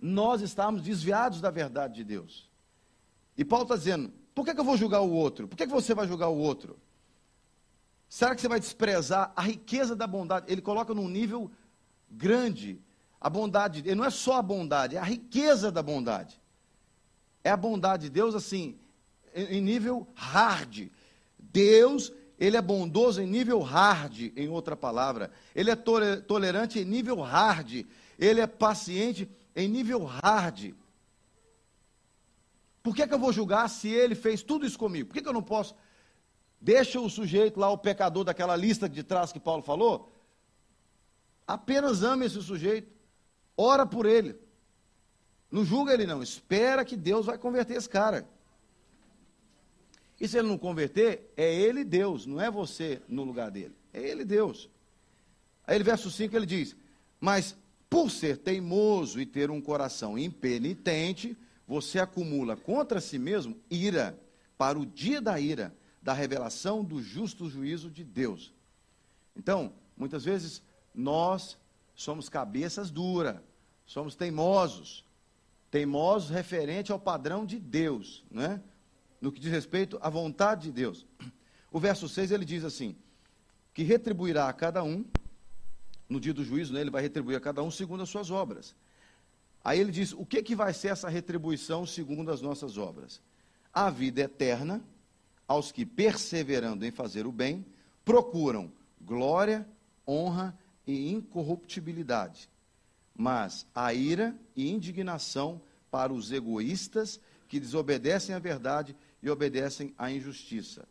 [0.01, 2.51] nós estávamos desviados da verdade de Deus.
[3.37, 5.47] E Paulo está dizendo: por que, que, eu vou julgar o outro?
[5.47, 6.77] Por que, que você vai julgar o outro?
[8.09, 10.51] Será que você vai desprezar a riqueza da bondade?
[10.51, 11.51] Ele coloca num nível
[12.11, 12.81] grande
[13.21, 13.81] a bondade.
[13.81, 16.41] Ele não é só a bondade, é a riqueza da bondade.
[17.45, 18.77] É a bondade de Deus assim,
[19.33, 20.89] em nível hard.
[21.39, 25.31] Deus ele é bondoso em nível hard, em outra palavra.
[25.55, 27.85] Ele é tolerante em nível hard.
[28.19, 30.73] Ele é paciente em nível hard.
[32.81, 35.09] Por que, que eu vou julgar se ele fez tudo isso comigo?
[35.09, 35.75] Por que, que eu não posso?
[36.61, 40.13] Deixa o sujeito lá, o pecador daquela lista de trás que Paulo falou.
[41.45, 42.93] Apenas ame esse sujeito.
[43.57, 44.37] Ora por ele.
[45.51, 46.23] Não julga ele, não.
[46.23, 48.29] Espera que Deus vai converter esse cara.
[50.21, 53.75] E se ele não converter, é ele Deus, não é você no lugar dele.
[53.93, 54.69] É ele Deus.
[55.67, 56.77] Aí, verso 5, ele diz:
[57.21, 57.57] Mas
[57.89, 64.19] Por ser teimoso e ter um coração impenitente, você acumula contra si mesmo ira
[64.59, 68.53] para o dia da ira, da revelação do justo juízo de Deus.
[69.37, 70.63] Então, muitas vezes
[70.95, 71.57] nós
[71.95, 73.37] somos cabeças duras,
[73.87, 75.05] somos teimosos,
[75.71, 78.61] teimosos referente ao padrão de Deus, né?
[79.21, 81.07] No que diz respeito à vontade de Deus.
[81.71, 82.97] O verso 6 ele diz assim:
[83.75, 85.05] que retribuirá a cada um,
[86.09, 88.75] no dia do juízo, né, ele vai retribuir a cada um segundo as suas obras.
[89.63, 93.21] Aí ele diz: o que, que vai ser essa retribuição segundo as nossas obras?
[93.73, 94.83] A vida eterna
[95.47, 97.65] aos que, perseverando em fazer o bem,
[98.05, 99.67] procuram glória,
[100.07, 102.49] honra e incorruptibilidade.
[103.15, 110.11] Mas a ira e indignação para os egoístas que desobedecem à verdade e obedecem à
[110.11, 110.87] injustiça.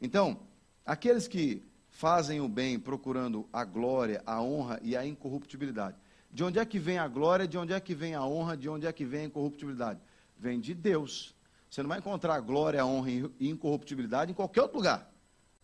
[0.00, 0.40] Então,
[0.84, 5.96] aqueles que fazem o bem procurando a glória, a honra e a incorruptibilidade.
[6.30, 7.46] De onde é que vem a glória?
[7.46, 8.56] De onde é que vem a honra?
[8.56, 10.00] De onde é que vem a incorruptibilidade?
[10.36, 11.34] Vem de Deus.
[11.70, 15.10] Você não vai encontrar glória, honra e incorruptibilidade em qualquer outro lugar.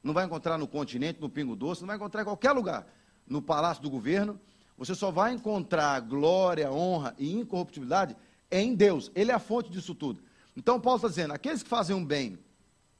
[0.03, 2.87] Não vai encontrar no continente, no Pingo Doce, não vai encontrar em qualquer lugar.
[3.27, 4.41] No palácio do governo,
[4.79, 8.17] você só vai encontrar glória, honra e incorruptibilidade
[8.51, 9.11] em Deus.
[9.15, 10.23] Ele é a fonte disso tudo.
[10.61, 12.38] Então, Paulo está dizendo: aqueles que fazem um bem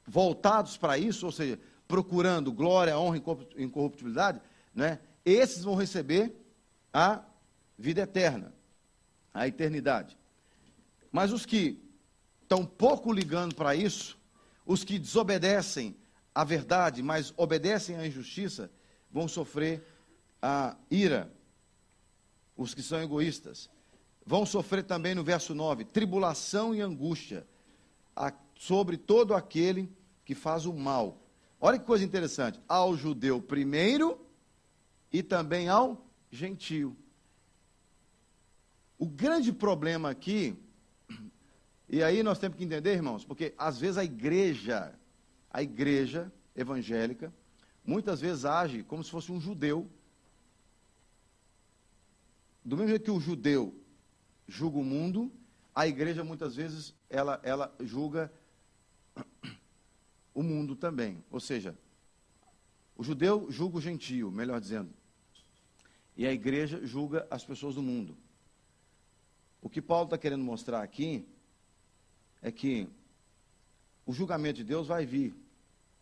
[0.07, 3.21] voltados para isso, ou seja, procurando glória, honra
[3.55, 4.41] e incorruptibilidade,
[4.73, 6.35] né, esses vão receber
[6.91, 7.23] a
[7.77, 8.51] vida eterna,
[9.31, 10.17] a eternidade.
[11.11, 11.79] Mas os que
[12.41, 14.17] estão pouco ligando para isso,
[14.65, 15.95] os que desobedecem
[16.33, 18.71] à verdade, mas obedecem à injustiça,
[19.11, 19.85] vão sofrer
[20.41, 21.31] a ira.
[22.57, 23.69] Os que são egoístas
[24.25, 27.45] vão sofrer também no verso 9 tribulação e angústia
[28.21, 29.91] a, sobre todo aquele
[30.23, 31.19] que faz o mal.
[31.59, 34.19] Olha que coisa interessante, ao judeu primeiro
[35.11, 36.95] e também ao gentio.
[38.97, 40.55] O grande problema aqui,
[41.89, 44.93] e aí nós temos que entender, irmãos, porque às vezes a igreja,
[45.49, 47.33] a igreja evangélica,
[47.83, 49.89] muitas vezes age como se fosse um judeu.
[52.63, 53.75] Do mesmo jeito que o judeu
[54.47, 55.31] julga o mundo,
[55.73, 58.31] a igreja muitas vezes ela, ela julga
[60.33, 61.23] o mundo também.
[61.31, 61.77] Ou seja,
[62.95, 64.93] o judeu julga o gentio, melhor dizendo.
[66.15, 68.17] E a igreja julga as pessoas do mundo.
[69.61, 71.25] O que Paulo está querendo mostrar aqui
[72.41, 72.87] é que
[74.05, 75.35] o julgamento de Deus vai vir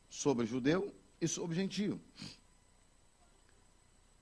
[0.09, 2.01] sobre judeu e sobre gentio.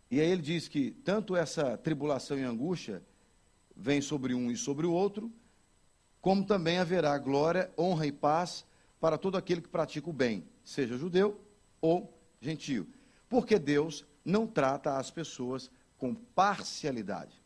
[0.10, 3.04] E aí ele diz que tanto essa tribulação e angústia
[3.78, 5.32] vem sobre um e sobre o outro,
[6.20, 8.66] como também haverá glória, honra e paz
[9.00, 11.40] para todo aquele que pratica o bem, seja judeu
[11.80, 12.12] ou
[12.42, 12.88] gentio.
[13.30, 17.42] Porque Deus não trata as pessoas com parcialidade.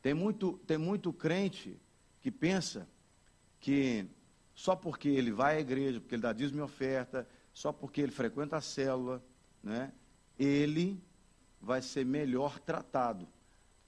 [0.00, 1.78] Tem muito, tem muito crente
[2.20, 2.88] que pensa
[3.60, 4.06] que
[4.54, 8.12] só porque ele vai à igreja, porque ele dá dízimo e oferta, só porque ele
[8.12, 9.22] frequenta a célula,
[9.62, 9.92] né,
[10.38, 11.02] ele
[11.60, 13.28] vai ser melhor tratado.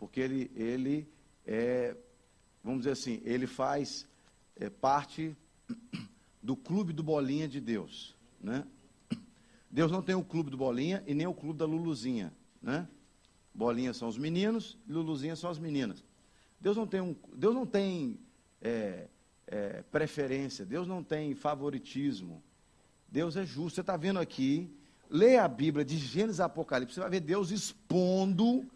[0.05, 1.09] Porque ele, ele
[1.47, 1.97] é,
[2.63, 4.07] vamos dizer assim, ele faz
[4.55, 5.35] é, parte
[6.43, 8.15] do clube do Bolinha de Deus.
[8.39, 8.67] Né?
[9.71, 12.35] Deus não tem o clube do Bolinha e nem o clube da Luluzinha.
[12.61, 12.87] Né?
[13.55, 16.05] Bolinha são os meninos, Luluzinha são as meninas.
[16.61, 18.19] Deus não tem, um, Deus não tem
[18.61, 19.09] é,
[19.47, 22.43] é, preferência, Deus não tem favoritismo.
[23.09, 23.77] Deus é justo.
[23.77, 24.71] Você está vendo aqui,
[25.09, 28.71] lê a Bíblia de Gênesis a Apocalipse, você vai ver Deus expondo,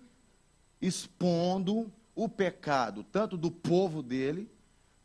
[0.81, 4.51] expondo o pecado, tanto do povo dele,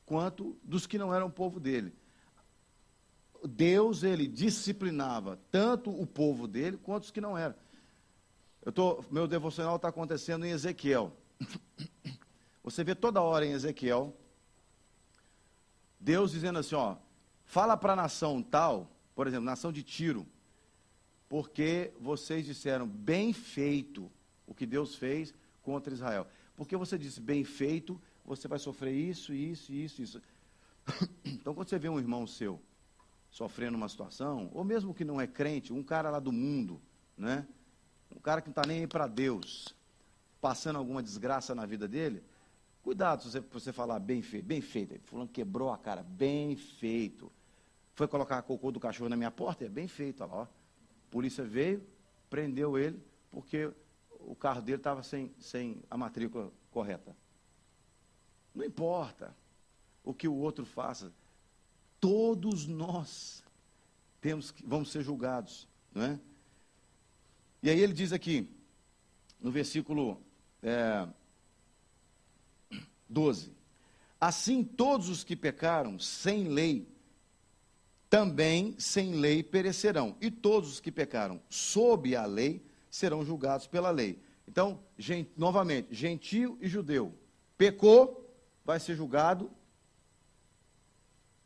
[0.05, 1.93] quanto dos que não eram povo dele.
[3.45, 7.55] Deus, ele disciplinava tanto o povo dele, quanto os que não eram.
[8.65, 11.11] Eu tô, meu devocional está acontecendo em Ezequiel.
[12.63, 14.15] Você vê toda hora em Ezequiel,
[15.99, 16.95] Deus dizendo assim, ó,
[17.43, 20.25] fala para a nação tal, por exemplo, nação de Tiro,
[21.27, 24.11] porque vocês disseram bem feito
[24.45, 25.33] o que Deus fez
[25.63, 26.27] contra Israel.
[26.55, 30.21] Porque você disse bem feito, você vai sofrer isso, isso, isso, isso.
[31.25, 32.61] Então, quando você vê um irmão seu
[33.31, 36.79] sofrendo uma situação, ou mesmo que não é crente, um cara lá do mundo,
[37.17, 37.47] né?
[38.15, 39.75] Um cara que não está nem aí para Deus,
[40.39, 42.23] passando alguma desgraça na vida dele,
[42.83, 44.99] cuidado se você, você falar bem feito, bem feito.
[45.05, 47.31] Fulano quebrou a cara, bem feito.
[47.95, 50.39] Foi colocar a cocô do cachorro na minha porta, é bem feito, olha lá.
[50.41, 50.43] Ó.
[50.43, 50.47] A
[51.09, 51.83] polícia veio,
[52.29, 53.71] prendeu ele, porque
[54.27, 57.15] o carro dele estava sem, sem a matrícula correta.
[58.53, 59.35] Não importa
[60.03, 61.11] o que o outro faça,
[61.99, 63.43] todos nós
[64.19, 66.19] temos que, vamos ser julgados, não é?
[67.61, 68.49] E aí ele diz aqui,
[69.39, 70.21] no versículo
[70.61, 71.07] é,
[73.07, 73.51] 12.
[74.19, 76.87] Assim, todos os que pecaram sem lei,
[78.09, 80.15] também sem lei perecerão.
[80.21, 84.21] E todos os que pecaram sob a lei serão julgados pela lei.
[84.47, 87.11] Então, gente, novamente, gentio e judeu.
[87.57, 88.31] Pecou,
[88.63, 89.49] vai ser julgado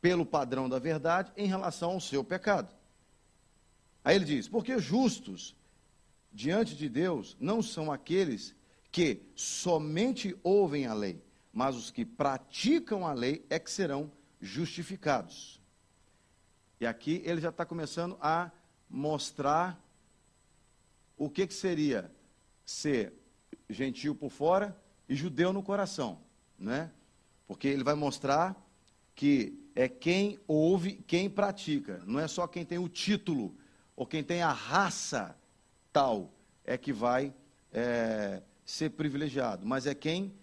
[0.01, 2.75] pelo padrão da verdade em relação ao seu pecado.
[4.03, 5.55] Aí ele diz: porque justos
[6.33, 8.53] diante de Deus não são aqueles
[8.91, 15.61] que somente ouvem a lei, mas os que praticam a lei é que serão justificados.
[16.77, 18.51] E aqui ele já está começando a
[18.89, 19.81] mostrar
[21.17, 22.11] o que, que seria
[22.65, 23.13] ser
[23.69, 24.77] gentil por fora
[25.09, 26.19] e judeu no coração,
[26.57, 26.91] né?
[27.47, 28.55] Porque ele vai mostrar
[29.15, 33.55] que é quem ouve, quem pratica, não é só quem tem o título
[33.95, 35.35] ou quem tem a raça
[35.91, 36.31] tal
[36.63, 37.33] é que vai
[37.71, 40.33] é, ser privilegiado, mas é quem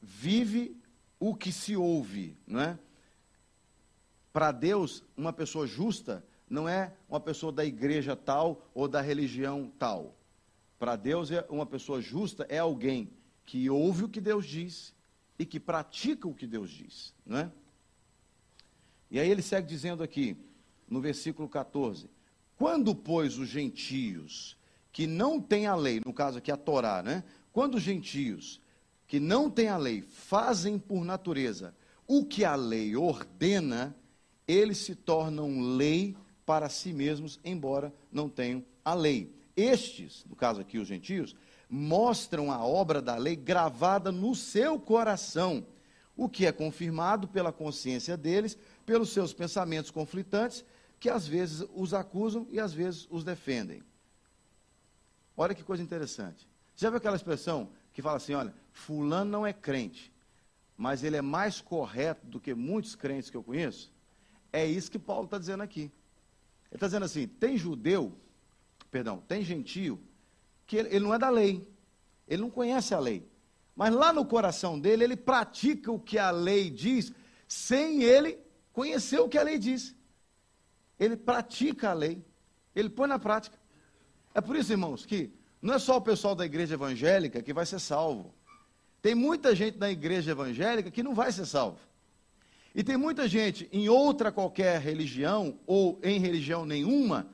[0.00, 0.76] vive
[1.20, 2.78] o que se ouve, não é?
[4.32, 9.70] Para Deus, uma pessoa justa não é uma pessoa da igreja tal ou da religião
[9.78, 10.16] tal.
[10.78, 13.10] Para Deus, é uma pessoa justa é alguém
[13.44, 14.94] que ouve o que Deus diz
[15.38, 17.52] e que pratica o que Deus diz, não é?
[19.10, 20.36] E aí ele segue dizendo aqui,
[20.88, 22.10] no versículo 14:
[22.56, 24.56] Quando, pois, os gentios
[24.92, 27.24] que não têm a lei, no caso aqui a Torá, né?
[27.52, 28.60] Quando os gentios
[29.06, 31.74] que não têm a lei fazem por natureza
[32.06, 33.94] o que a lei ordena,
[34.46, 36.16] eles se tornam lei
[36.48, 39.30] para si mesmos, embora não tenham a lei.
[39.54, 41.36] Estes, no caso aqui os gentios,
[41.68, 45.66] mostram a obra da lei gravada no seu coração,
[46.16, 48.56] o que é confirmado pela consciência deles,
[48.86, 50.64] pelos seus pensamentos conflitantes,
[50.98, 53.82] que às vezes os acusam e às vezes os defendem.
[55.36, 56.48] Olha que coisa interessante.
[56.74, 60.10] Já viu aquela expressão que fala assim: olha, Fulano não é crente,
[60.78, 63.92] mas ele é mais correto do que muitos crentes que eu conheço?
[64.50, 65.92] É isso que Paulo está dizendo aqui.
[66.70, 68.12] Ele está dizendo assim: tem judeu,
[68.90, 70.00] perdão, tem gentio,
[70.66, 71.66] que ele, ele não é da lei,
[72.26, 73.26] ele não conhece a lei,
[73.74, 77.12] mas lá no coração dele, ele pratica o que a lei diz,
[77.46, 78.38] sem ele
[78.72, 79.94] conhecer o que a lei diz.
[80.98, 82.24] Ele pratica a lei,
[82.74, 83.56] ele põe na prática.
[84.34, 87.64] É por isso, irmãos, que não é só o pessoal da igreja evangélica que vai
[87.64, 88.34] ser salvo.
[89.00, 91.78] Tem muita gente da igreja evangélica que não vai ser salvo.
[92.78, 97.26] E tem muita gente em outra qualquer religião ou em religião nenhuma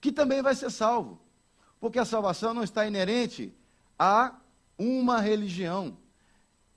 [0.00, 1.20] que também vai ser salvo.
[1.78, 3.52] Porque a salvação não está inerente
[3.98, 4.40] a
[4.78, 5.98] uma religião.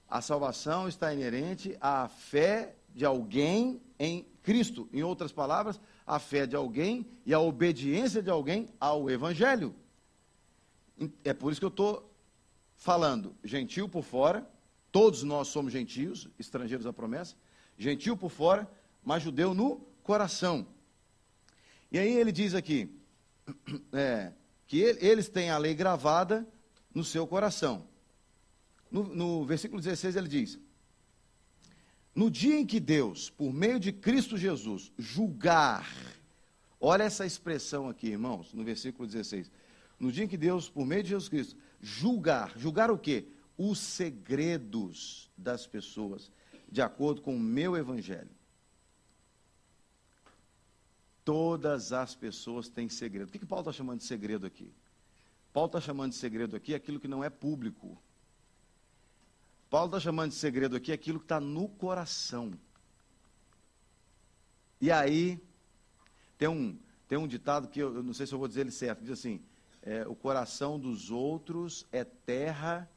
[0.06, 4.90] A salvação está inerente à fé de alguém em Cristo.
[4.92, 9.74] Em outras palavras, a fé de alguém e a obediência de alguém ao Evangelho.
[11.24, 12.14] É por isso que eu estou
[12.76, 14.46] falando gentil por fora,
[14.92, 17.38] todos nós somos gentios, estrangeiros à promessa,
[17.80, 18.70] gentil por fora,
[19.04, 20.68] mas judeu no coração.
[21.92, 22.94] E aí ele diz aqui
[23.92, 24.34] é,
[24.68, 26.48] que eles têm a lei gravada
[26.94, 27.88] no seu coração.
[28.92, 30.60] No, no versículo 16 ele diz:
[32.14, 35.90] no dia em que Deus, por meio de Cristo Jesus, julgar,
[36.80, 39.50] olha essa expressão aqui, irmãos, no versículo 16.
[39.98, 43.28] No dia em que Deus, por meio de Jesus Cristo, julgar, julgar o quê?
[43.58, 46.32] Os segredos das pessoas,
[46.72, 48.30] de acordo com o meu evangelho.
[51.26, 53.30] Todas as pessoas têm segredo.
[53.30, 54.72] O que, que Paulo está chamando de segredo aqui?
[55.54, 57.98] Paulo está chamando de segredo aqui aquilo que não é público.
[59.70, 62.52] Paulo está chamando de segredo aqui aquilo que está no coração.
[64.82, 65.40] E aí,
[66.38, 66.78] tem um,
[67.08, 69.12] tem um ditado que eu, eu, não sei se eu vou dizer ele certo, diz
[69.12, 69.42] assim:
[69.82, 72.90] é, o coração dos outros é terra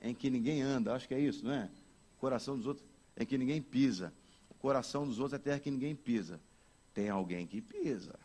[0.00, 0.94] em que ninguém anda.
[0.94, 1.70] Acho que é isso, não é?
[2.16, 4.12] O coração dos outros é que ninguém pisa.
[4.50, 6.40] O coração dos outros é terra que ninguém pisa.
[6.94, 8.18] Tem alguém que pisa.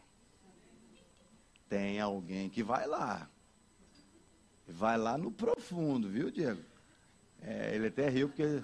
[1.70, 3.30] Tem alguém que vai lá.
[4.68, 6.62] Vai lá no profundo, viu, Diego?
[7.42, 8.64] É, ele até riu porque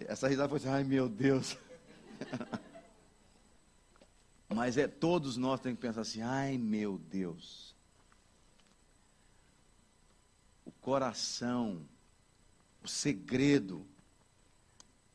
[0.00, 1.56] essa risada foi assim, ai meu Deus.
[4.48, 7.74] Mas é todos nós temos que pensar assim, ai meu Deus.
[10.64, 11.86] O coração,
[12.82, 13.86] o segredo,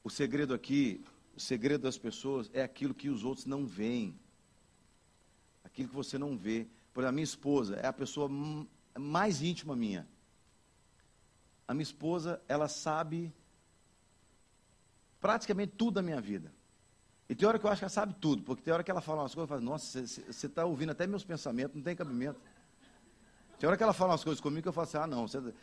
[0.08, 1.04] o segredo aqui,
[1.36, 4.18] o segredo das pessoas é aquilo que os outros não veem.
[5.66, 6.66] Aquilo que você não vê.
[6.94, 8.30] Por exemplo, a minha esposa é a pessoa
[8.98, 10.08] mais íntima minha.
[11.68, 13.34] A minha esposa, ela sabe
[15.20, 16.54] praticamente tudo da minha vida.
[17.28, 19.02] E tem hora que eu acho que ela sabe tudo, porque tem hora que ela
[19.02, 22.40] fala umas coisas, eu falo, nossa, você está ouvindo até meus pensamentos, não tem cabimento.
[23.60, 25.54] Tem hora que ela fala umas coisas comigo que eu falo assim, ah não, você,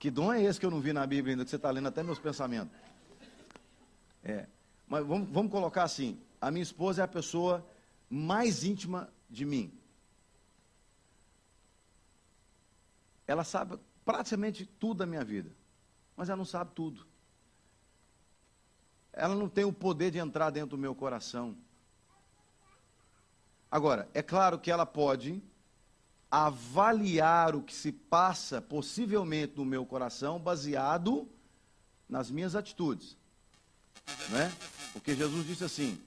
[0.00, 1.86] Que dom é esse que eu não vi na Bíblia ainda, que você está lendo
[1.86, 2.76] até meus pensamentos?
[4.24, 4.46] É.
[4.88, 7.64] Mas vamos, vamos colocar assim: a minha esposa é a pessoa
[8.08, 9.78] mais íntima de mim.
[13.26, 15.50] Ela sabe praticamente tudo da minha vida,
[16.16, 17.06] mas ela não sabe tudo.
[19.12, 21.56] Ela não tem o poder de entrar dentro do meu coração.
[23.70, 25.42] Agora, é claro que ela pode
[26.30, 31.28] avaliar o que se passa possivelmente no meu coração baseado
[32.08, 33.16] nas minhas atitudes.
[34.30, 34.52] Né?
[34.92, 36.00] Porque Jesus disse assim: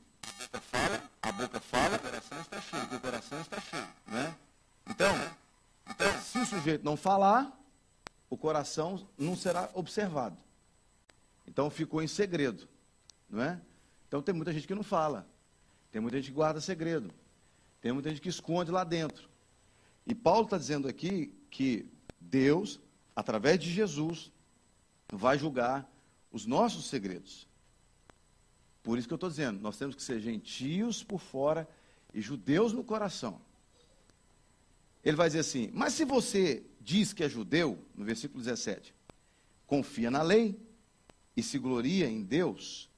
[1.21, 3.87] a boca fala, o coração está cheio, o coração está cheio.
[4.07, 4.35] Né?
[4.89, 5.13] Então,
[5.89, 7.51] então, se o sujeito não falar,
[8.29, 10.37] o coração não será observado.
[11.47, 12.67] Então ficou em segredo,
[13.29, 13.59] não é?
[14.07, 15.27] Então tem muita gente que não fala,
[15.91, 17.11] tem muita gente que guarda segredo,
[17.81, 19.29] tem muita gente que esconde lá dentro.
[20.05, 22.79] E Paulo está dizendo aqui que Deus,
[23.15, 24.31] através de Jesus,
[25.11, 25.89] vai julgar
[26.31, 27.46] os nossos segredos.
[28.87, 31.67] Por isso que eu estou dizendo, nós temos que ser gentios por fora
[32.13, 33.41] e judeus no coração.
[35.03, 38.95] Ele vai dizer assim: Mas se você diz que é judeu, no versículo 17,
[39.65, 40.57] confia na lei
[41.35, 42.89] e se gloria em Deus,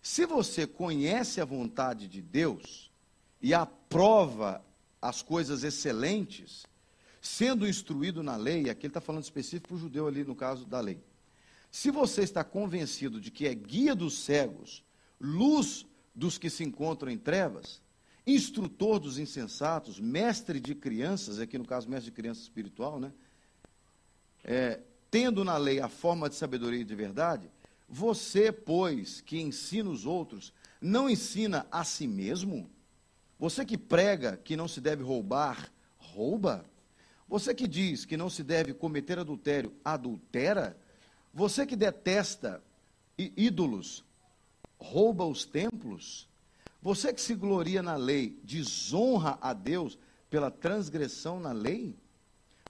[0.00, 2.92] se você conhece a vontade de Deus
[3.40, 4.64] e aprova
[5.00, 6.68] as coisas excelentes,
[7.20, 10.64] sendo instruído na lei, aqui ele está falando específico para o judeu ali no caso
[10.64, 11.02] da lei.
[11.68, 14.84] Se você está convencido de que é guia dos cegos,
[15.22, 17.80] luz dos que se encontram em trevas,
[18.26, 23.12] instrutor dos insensatos, mestre de crianças, aqui no caso, mestre de criança espiritual, né?
[24.44, 27.48] É, tendo na lei a forma de sabedoria e de verdade,
[27.88, 32.68] você, pois, que ensina os outros, não ensina a si mesmo?
[33.38, 36.64] Você que prega que não se deve roubar, rouba?
[37.28, 40.76] Você que diz que não se deve cometer adultério, adultera?
[41.32, 42.62] Você que detesta
[43.18, 44.04] ídolos,
[44.82, 46.28] rouba os templos?
[46.82, 51.96] Você que se gloria na lei, desonra a Deus pela transgressão na lei?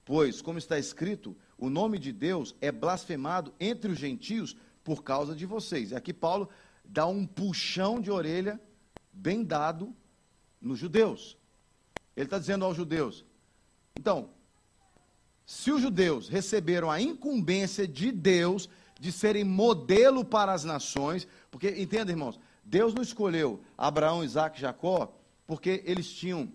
[0.04, 5.34] Pois, como está escrito, o nome de Deus é blasfemado entre os gentios por causa
[5.34, 5.90] de vocês.
[5.90, 6.48] E aqui Paulo
[6.84, 8.60] dá um puxão de orelha
[9.12, 9.94] bem dado
[10.60, 11.36] nos judeus.
[12.16, 13.24] Ele está dizendo aos judeus:
[13.96, 14.30] então,
[15.46, 18.68] se os judeus receberam a incumbência de Deus
[19.02, 24.60] de serem modelo para as nações, porque, entenda, irmãos, Deus não escolheu Abraão, Isaac e
[24.60, 25.12] Jacó
[25.44, 26.48] porque eles tinham,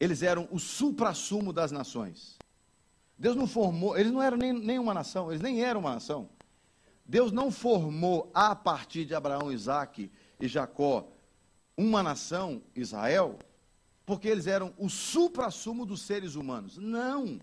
[0.00, 2.36] eles eram o supra-sumo das nações.
[3.16, 6.28] Deus não formou, eles não eram nem, nem uma nação, eles nem eram uma nação.
[7.04, 11.06] Deus não formou a partir de Abraão, Isaac e Jacó
[11.76, 13.38] uma nação, Israel,
[14.04, 16.76] porque eles eram o supra-sumo dos seres humanos.
[16.76, 17.38] Não.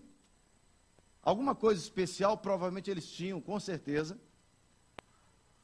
[1.24, 4.18] Alguma coisa especial provavelmente eles tinham, com certeza.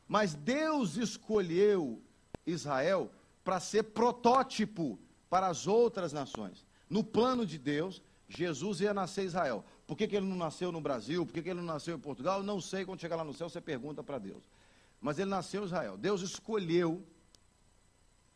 [0.09, 2.03] Mas Deus escolheu
[2.47, 3.11] Israel
[3.45, 4.99] para ser protótipo
[5.29, 6.65] para as outras nações.
[6.89, 9.65] No plano de Deus, Jesus ia nascer em Israel.
[9.87, 11.27] Por que, que ele não nasceu no Brasil?
[11.27, 12.43] Por que, que ele não nasceu em Portugal?
[12.43, 12.85] Não sei.
[12.85, 14.43] Quando chegar lá no céu, você pergunta para Deus.
[15.01, 15.97] Mas ele nasceu em Israel.
[15.97, 17.05] Deus escolheu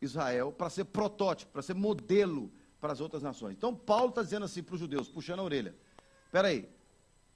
[0.00, 3.54] Israel para ser protótipo, para ser modelo para as outras nações.
[3.56, 5.74] Então, Paulo está dizendo assim para os judeus, puxando a orelha.
[6.26, 6.68] Espera aí,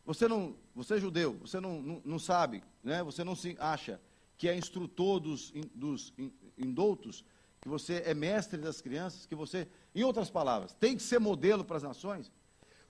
[0.08, 3.02] você não, você é judeu, você não, não, não sabe, né?
[3.02, 4.00] você não se acha
[4.38, 6.14] que é instrutor dos, dos
[6.56, 7.22] indoutos,
[7.60, 11.62] que você é mestre das crianças, que você, em outras palavras, tem que ser modelo
[11.62, 12.32] para as nações.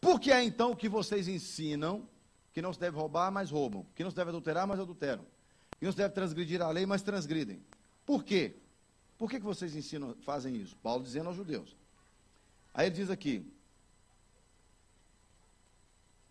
[0.00, 2.08] Por que é então que vocês ensinam
[2.52, 5.26] que não se deve roubar, mas roubam, que não se deve adulterar, mas adulteram,
[5.76, 7.60] que não se deve transgredir a lei, mas transgridem?
[8.06, 8.54] Por quê?
[9.18, 10.76] Por que, que vocês ensinam, fazem isso?
[10.76, 11.76] Paulo dizendo aos judeus.
[12.72, 13.44] Aí ele diz aqui,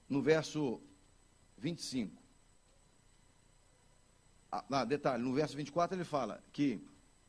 [0.07, 0.79] no verso
[1.57, 2.15] 25.
[4.51, 6.81] Ah, detalhe, no verso 24 ele fala que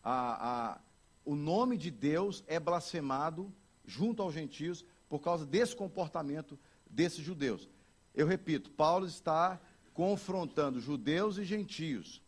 [0.02, 0.80] a, a,
[1.24, 3.52] o nome de Deus é blasfemado
[3.84, 6.58] junto aos gentios por causa desse comportamento
[6.88, 7.68] desses judeus.
[8.14, 9.60] Eu repito, Paulo está
[9.92, 12.22] confrontando judeus e gentios.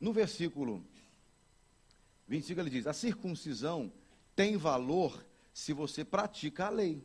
[0.00, 0.84] No versículo
[2.28, 3.92] 25 ele diz: a circuncisão
[4.34, 7.04] tem valor se você pratica a lei.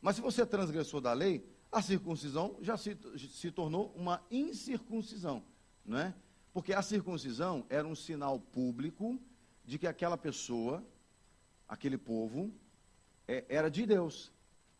[0.00, 5.42] Mas se você é transgressor da lei, a circuncisão já se, se tornou uma incircuncisão,
[5.84, 6.14] não é?
[6.52, 9.18] Porque a circuncisão era um sinal público
[9.64, 10.84] de que aquela pessoa,
[11.66, 12.52] aquele povo,
[13.26, 14.30] é, era de Deus.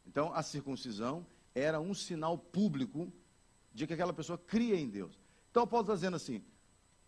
[0.06, 3.10] Então, a circuncisão era um sinal público
[3.72, 5.18] de que aquela pessoa cria em Deus.
[5.50, 6.44] Então, Paulo está dizendo assim: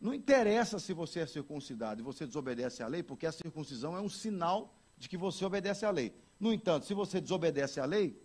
[0.01, 4.01] não interessa se você é circuncidado e você desobedece à lei, porque a circuncisão é
[4.01, 6.15] um sinal de que você obedece à lei.
[6.41, 8.19] No entanto, se você desobedece à lei,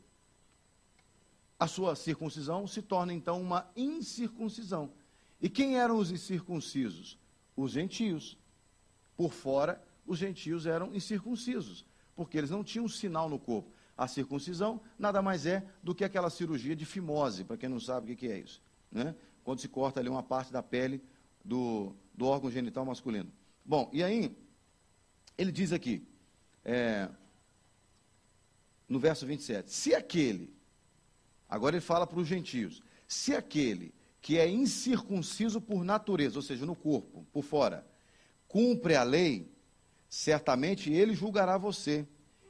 [1.60, 4.92] a sua circuncisão se torna então uma incircuncisão.
[5.42, 7.20] E quem eram os incircuncisos?
[7.56, 8.38] Os gentios.
[9.18, 11.86] Por fora, os gentios eram incircuncisos,
[12.16, 13.70] porque eles não tinham sinal no corpo.
[13.98, 18.14] A circuncisão nada mais é do que aquela cirurgia de fimose, para quem não sabe
[18.14, 18.62] o que é isso.
[18.90, 19.14] Né?
[19.44, 21.04] Quando se corta ali uma parte da pele
[21.44, 23.30] do, do órgão genital masculino.
[23.66, 24.36] Bom, e aí,
[25.38, 26.08] ele diz aqui,
[26.64, 27.10] é,
[28.88, 30.54] no verso 27, se aquele,
[31.50, 36.66] agora ele fala para os gentios, se aquele que é incircunciso por natureza, ou seja,
[36.66, 37.88] no corpo, por fora,
[38.48, 39.52] cumpre a lei,
[40.10, 42.08] certamente ele julgará você,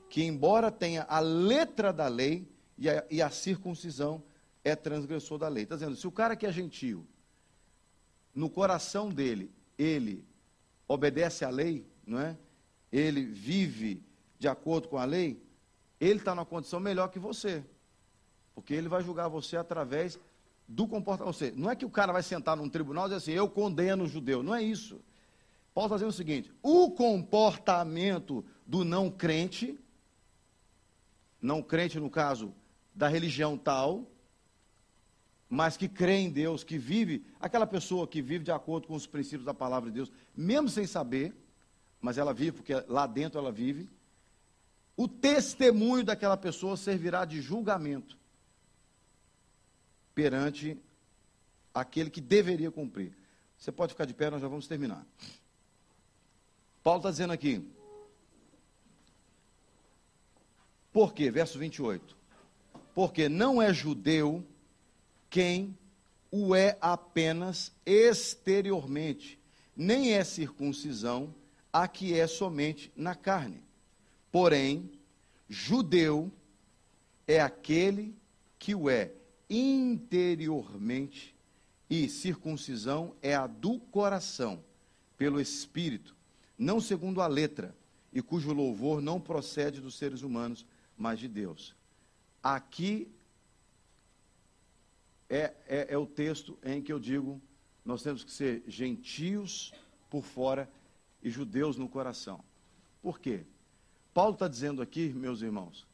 [0.10, 2.48] que embora tenha a letra da lei
[2.78, 4.24] e a, e a circuncisão,
[4.64, 5.64] é transgressor da lei.
[5.64, 7.08] Está dizendo, se o cara que é gentio,
[8.34, 10.26] no coração dele, ele
[10.88, 12.38] obedece à lei, não é?
[12.92, 14.04] Ele vive
[14.40, 15.42] de acordo com a lei,
[16.00, 17.64] ele está numa condição melhor que você.
[18.60, 20.20] Porque ele vai julgar você através
[20.68, 21.34] do comportamento.
[21.34, 24.04] Seja, não é que o cara vai sentar num tribunal e dizer assim, eu condeno
[24.04, 24.44] o judeu.
[24.44, 25.00] Não é isso.
[25.74, 29.80] Paulo está dizendo o seguinte: o comportamento do não crente,
[31.42, 32.54] não crente no caso
[32.94, 34.06] da religião tal,
[35.50, 39.08] mas que crê em Deus, que vive, aquela pessoa que vive de acordo com os
[39.08, 41.34] princípios da palavra de Deus, mesmo sem saber,
[42.02, 43.90] mas ela vive, porque lá dentro ela vive,
[44.98, 48.19] o testemunho daquela pessoa servirá de julgamento
[50.20, 50.78] perante
[51.74, 53.16] aquele que deveria cumprir.
[53.58, 55.08] Você pode ficar de pé, nós já vamos terminar.
[56.84, 57.66] Paulo está dizendo aqui.
[60.92, 61.32] Por quê?
[61.32, 62.18] Verso 28.
[62.94, 64.46] Porque não é judeu
[65.30, 65.78] quem
[66.30, 69.40] o é apenas exteriormente,
[69.74, 71.34] nem é circuncisão
[71.72, 73.64] a que é somente na carne.
[74.34, 74.92] Porém,
[75.48, 76.30] judeu
[77.26, 78.14] é aquele
[78.58, 79.14] que o é
[79.50, 81.36] interiormente,
[81.90, 84.64] e circuncisão é a do coração,
[85.18, 86.16] pelo espírito,
[86.58, 87.76] não segundo a letra,
[88.14, 90.66] e cujo louvor não procede dos seres humanos,
[90.98, 91.76] mas de Deus.
[92.44, 93.12] Aqui
[95.30, 97.42] é, é, é, o texto em que eu digo:
[97.86, 99.74] nós temos que ser gentios
[100.10, 100.70] por fora
[101.22, 102.44] e judeus no coração.
[103.02, 103.44] Por quê?
[104.14, 105.88] Paulo está dizendo aqui, meus irmãos,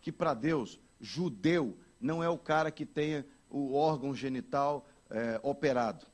[0.00, 6.04] que para Deus, judeu não é o cara que tenha o órgão genital é, operado,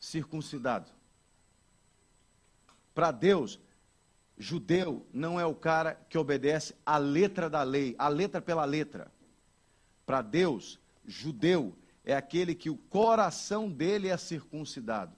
[0.00, 0.90] circuncidado.
[2.94, 3.60] Para Deus,
[4.38, 9.12] judeu não é o cara que obedece à letra da lei, a letra pela letra.
[10.06, 15.14] Para Deus, judeu é aquele que o coração dele é circuncidado.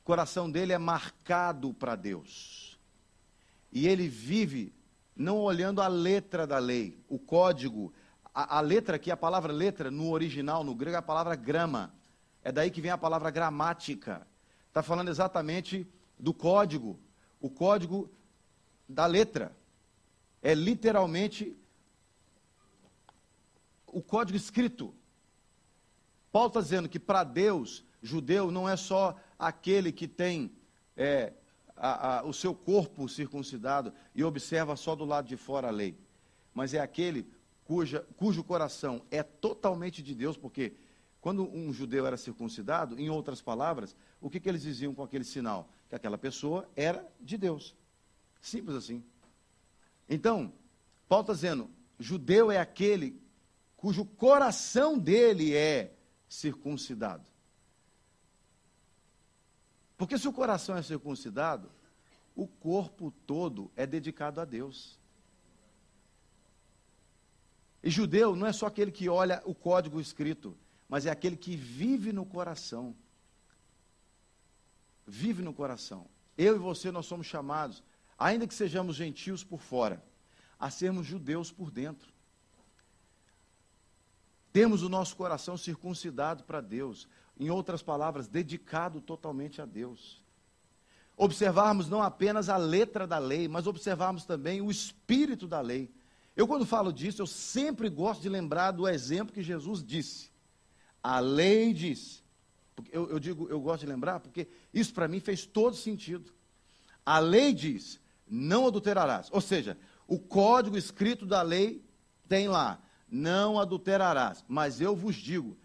[0.00, 2.78] O coração dele é marcado para Deus.
[3.70, 4.74] E ele vive
[5.14, 7.92] não olhando a letra da lei, o código.
[8.34, 11.92] A, a letra aqui, a palavra letra, no original, no grego, é a palavra grama.
[12.42, 14.26] É daí que vem a palavra gramática.
[14.68, 15.86] Está falando exatamente
[16.18, 16.98] do código.
[17.40, 18.10] O código
[18.88, 19.54] da letra.
[20.42, 21.56] É literalmente
[23.86, 24.94] o código escrito.
[26.32, 30.52] Paulo está dizendo que para Deus, judeu não é só aquele que tem
[30.96, 31.32] é,
[31.80, 35.96] a, a, o seu corpo circuncidado e observa só do lado de fora a lei,
[36.54, 37.26] mas é aquele
[37.64, 40.74] cuja, cujo coração é totalmente de Deus, porque
[41.20, 45.24] quando um judeu era circuncidado, em outras palavras, o que, que eles diziam com aquele
[45.24, 45.68] sinal?
[45.88, 47.74] Que aquela pessoa era de Deus.
[48.40, 49.02] Simples assim.
[50.08, 50.52] Então,
[51.08, 53.20] Paulo está dizendo: judeu é aquele
[53.76, 55.94] cujo coração dele é
[56.28, 57.29] circuncidado.
[60.00, 61.70] Porque se o coração é circuncidado,
[62.34, 64.98] o corpo todo é dedicado a Deus.
[67.82, 70.56] E judeu não é só aquele que olha o código escrito,
[70.88, 72.96] mas é aquele que vive no coração.
[75.06, 76.06] Vive no coração.
[76.34, 77.82] Eu e você, nós somos chamados,
[78.18, 80.02] ainda que sejamos gentios por fora,
[80.58, 82.10] a sermos judeus por dentro.
[84.50, 87.06] Temos o nosso coração circuncidado para Deus.
[87.40, 90.22] Em outras palavras, dedicado totalmente a Deus.
[91.16, 95.90] Observarmos não apenas a letra da lei, mas observarmos também o espírito da lei.
[96.36, 100.30] Eu, quando falo disso, eu sempre gosto de lembrar do exemplo que Jesus disse.
[101.02, 102.22] A lei diz.
[102.92, 106.30] Eu, eu digo, eu gosto de lembrar, porque isso para mim fez todo sentido.
[107.06, 109.28] A lei diz: não adulterarás.
[109.32, 111.82] Ou seja, o código escrito da lei
[112.28, 114.44] tem lá: não adulterarás.
[114.46, 115.56] Mas eu vos digo: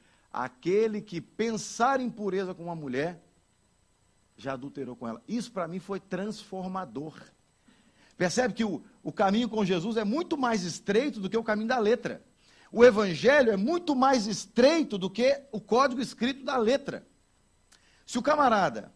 [0.44, 3.24] aquele que pensar em pureza com uma mulher,
[4.36, 5.24] já adulterou com ela.
[5.28, 7.14] Isso para mim foi transformador.
[8.18, 11.70] Percebe que o, o caminho com Jesus é muito mais estreito do que o caminho
[11.70, 12.22] da letra.
[12.70, 17.08] O evangelho é muito mais estreito do que o código escrito da letra.
[18.06, 18.94] Se o camarada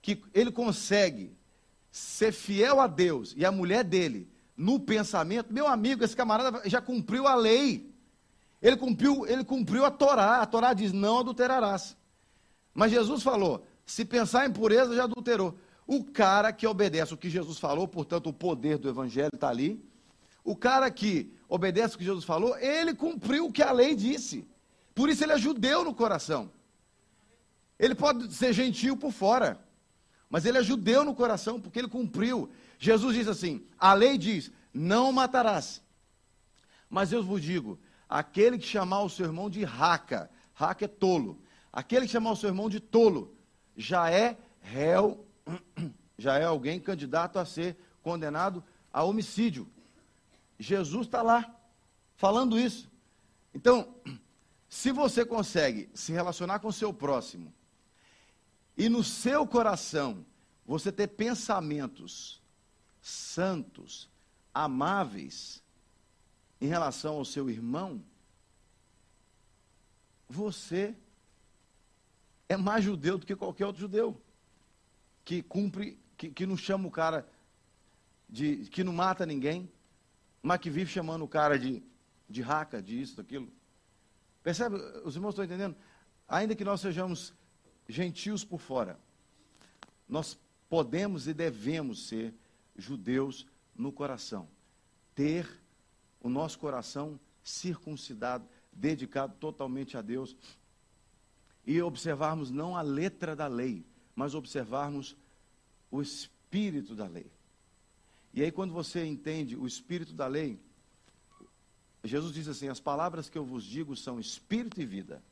[0.00, 1.36] que ele consegue
[1.90, 6.80] ser fiel a Deus e a mulher dele no pensamento, meu amigo, esse camarada já
[6.80, 7.89] cumpriu a lei.
[8.60, 10.40] Ele cumpriu, ele cumpriu a Torá.
[10.40, 11.96] A Torá diz: não adulterarás.
[12.74, 15.56] Mas Jesus falou: se pensar em pureza, já adulterou.
[15.86, 19.84] O cara que obedece o que Jesus falou, portanto, o poder do evangelho está ali.
[20.44, 24.46] O cara que obedece o que Jesus falou, ele cumpriu o que a lei disse.
[24.94, 26.50] Por isso ele é judeu no coração.
[27.78, 29.58] Ele pode ser gentil por fora,
[30.28, 32.50] mas ele é judeu no coração porque ele cumpriu.
[32.78, 35.82] Jesus diz assim: a lei diz: não matarás.
[36.88, 37.78] Mas eu vos digo:
[38.10, 41.40] aquele que chamar o seu irmão de raca, raca é tolo,
[41.72, 43.36] aquele que chamar o seu irmão de tolo,
[43.76, 45.24] já é réu,
[46.18, 49.68] já é alguém candidato a ser condenado a homicídio.
[50.58, 51.54] Jesus está lá,
[52.16, 52.90] falando isso.
[53.54, 53.94] Então,
[54.68, 57.54] se você consegue se relacionar com o seu próximo,
[58.76, 60.26] e no seu coração
[60.66, 62.42] você ter pensamentos
[63.00, 64.08] santos,
[64.52, 65.62] amáveis
[66.60, 68.02] em relação ao seu irmão,
[70.28, 70.94] você
[72.48, 74.20] é mais judeu do que qualquer outro judeu
[75.24, 77.26] que cumpre, que, que não chama o cara
[78.28, 79.70] de, que não mata ninguém,
[80.42, 81.82] mas que vive chamando o cara de,
[82.28, 83.50] de raca, de isso, daquilo.
[84.42, 84.76] Percebe?
[85.04, 85.76] Os irmãos estão entendendo?
[86.28, 87.34] Ainda que nós sejamos
[87.88, 88.98] gentios por fora.
[90.08, 90.38] Nós
[90.68, 92.34] podemos e devemos ser
[92.76, 94.48] judeus no coração.
[95.14, 95.59] Ter
[96.20, 100.36] o nosso coração circuncidado, dedicado totalmente a Deus.
[101.66, 105.16] E observarmos não a letra da lei, mas observarmos
[105.90, 107.30] o espírito da lei.
[108.32, 110.58] E aí, quando você entende o espírito da lei,
[112.04, 115.22] Jesus diz assim: As palavras que eu vos digo são espírito e vida.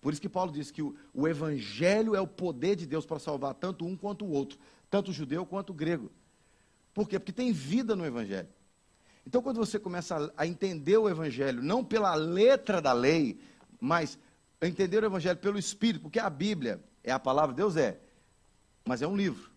[0.00, 3.18] Por isso que Paulo diz que o, o evangelho é o poder de Deus para
[3.18, 4.58] salvar tanto um quanto o outro,
[4.88, 6.10] tanto o judeu quanto o grego.
[6.94, 7.18] Por quê?
[7.18, 8.48] Porque tem vida no evangelho.
[9.28, 13.38] Então, quando você começa a, entender o evangelho, não pela letra da lei,
[13.78, 14.18] mas
[14.62, 18.00] entender o evangelho pelo espírito, porque a Bíblia é a palavra de Deus, é,
[18.86, 19.50] mas é um livro.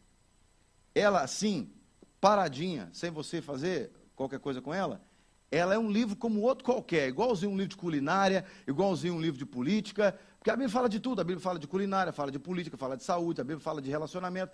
[0.94, 1.72] Ela, assim,
[2.20, 5.02] paradinha, sem você fazer qualquer coisa com ela,
[5.50, 9.38] ela é um livro como outro qualquer, igualzinho um livro de culinária, igualzinho um livro
[9.38, 12.40] de política, porque a Bíblia fala de tudo, a Bíblia fala de culinária, fala de
[12.40, 14.52] política, fala de saúde, a Bíblia fala de relacionamento.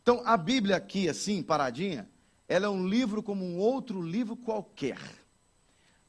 [0.00, 2.08] Então, a Bíblia aqui, assim, paradinha,
[2.50, 4.98] ela é um livro como um outro livro qualquer.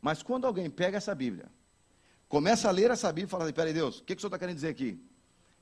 [0.02, 1.46] Mas quando alguém pega essa Bíblia,
[2.28, 4.30] começa a ler essa Bíblia e fala assim, peraí, Deus, o que, que o senhor
[4.30, 5.00] está querendo dizer aqui?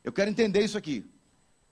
[0.01, 1.05] Eu quero entender isso aqui.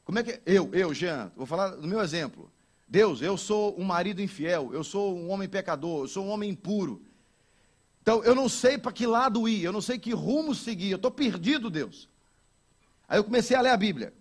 [0.03, 0.41] Como é que.
[0.45, 2.51] Eu, eu, Jean, vou falar do meu exemplo.
[2.85, 6.49] Deus, eu sou um marido infiel, eu sou um homem pecador, eu sou um homem
[6.49, 7.01] impuro.
[8.01, 10.95] Então, eu não sei para que lado ir, eu não sei que rumo seguir, eu
[10.97, 12.09] estou perdido, Deus.
[13.07, 14.13] Aí eu comecei a ler a Bíblia.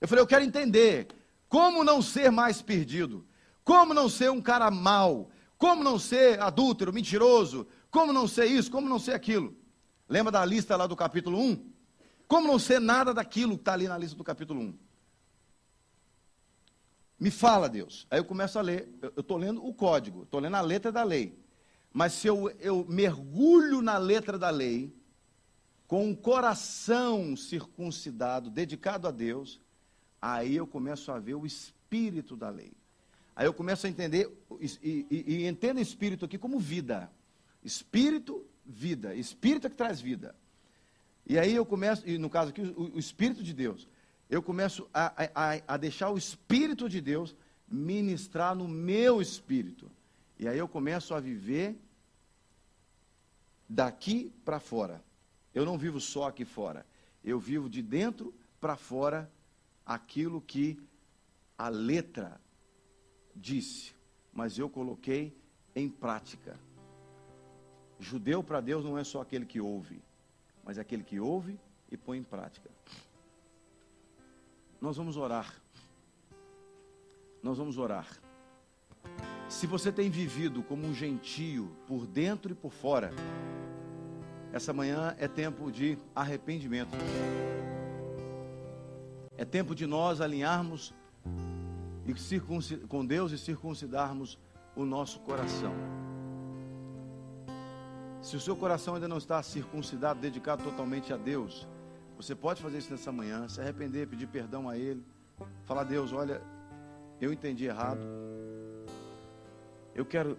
[0.00, 1.08] Eu falei, eu quero entender
[1.46, 3.26] como não ser mais perdido,
[3.68, 8.70] como não ser um cara mau, como não ser adúltero, mentiroso, como não ser isso,
[8.70, 9.54] como não ser aquilo.
[10.08, 11.70] Lembra da lista lá do capítulo 1?
[12.26, 14.78] Como não ser nada daquilo que está ali na lista do capítulo 1?
[17.20, 18.06] Me fala, Deus.
[18.10, 18.88] Aí eu começo a ler.
[19.02, 21.38] Eu estou lendo o código, estou lendo a letra da lei.
[21.92, 24.96] Mas se eu, eu mergulho na letra da lei,
[25.86, 29.60] com um coração circuncidado, dedicado a Deus,
[30.22, 32.77] aí eu começo a ver o espírito da lei.
[33.38, 34.28] Aí eu começo a entender,
[34.60, 37.08] e, e, e entendo espírito aqui como vida.
[37.62, 39.14] Espírito, vida.
[39.14, 40.34] Espírito é que traz vida.
[41.24, 43.86] E aí eu começo, e no caso aqui, o, o Espírito de Deus.
[44.28, 47.32] Eu começo a, a, a deixar o Espírito de Deus
[47.68, 49.88] ministrar no meu espírito.
[50.36, 51.76] E aí eu começo a viver
[53.68, 55.00] daqui para fora.
[55.54, 56.84] Eu não vivo só aqui fora.
[57.22, 59.30] Eu vivo de dentro para fora
[59.86, 60.76] aquilo que
[61.56, 62.40] a letra
[63.38, 63.94] disse,
[64.32, 65.36] mas eu coloquei
[65.74, 66.58] em prática.
[67.98, 70.02] Judeu para Deus não é só aquele que ouve,
[70.64, 71.58] mas é aquele que ouve
[71.90, 72.70] e põe em prática.
[74.80, 75.54] Nós vamos orar.
[77.42, 78.06] Nós vamos orar.
[79.48, 83.12] Se você tem vivido como um gentio por dentro e por fora,
[84.52, 86.96] essa manhã é tempo de arrependimento.
[89.36, 90.92] É tempo de nós alinharmos
[92.88, 94.38] com Deus e circuncidarmos
[94.74, 95.74] o nosso coração.
[98.22, 101.66] Se o seu coração ainda não está circuncidado, dedicado totalmente a Deus,
[102.16, 105.04] você pode fazer isso nessa manhã, se arrepender, pedir perdão a Ele,
[105.64, 106.42] falar: Deus, olha,
[107.20, 108.00] eu entendi errado,
[109.94, 110.38] Eu quero,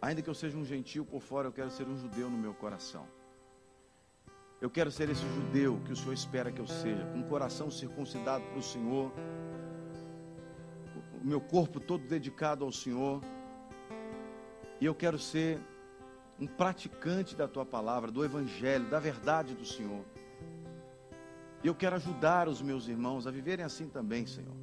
[0.00, 2.52] ainda que eu seja um gentil por fora, eu quero ser um judeu no meu
[2.54, 3.06] coração.
[4.60, 7.70] Eu quero ser esse judeu que o Senhor espera que eu seja, com o coração
[7.70, 9.10] circuncidado para o Senhor,
[11.22, 13.22] o meu corpo todo dedicado ao Senhor.
[14.80, 15.60] E eu quero ser
[16.38, 20.04] um praticante da tua palavra, do evangelho, da verdade do Senhor.
[21.62, 24.56] E eu quero ajudar os meus irmãos a viverem assim também, Senhor.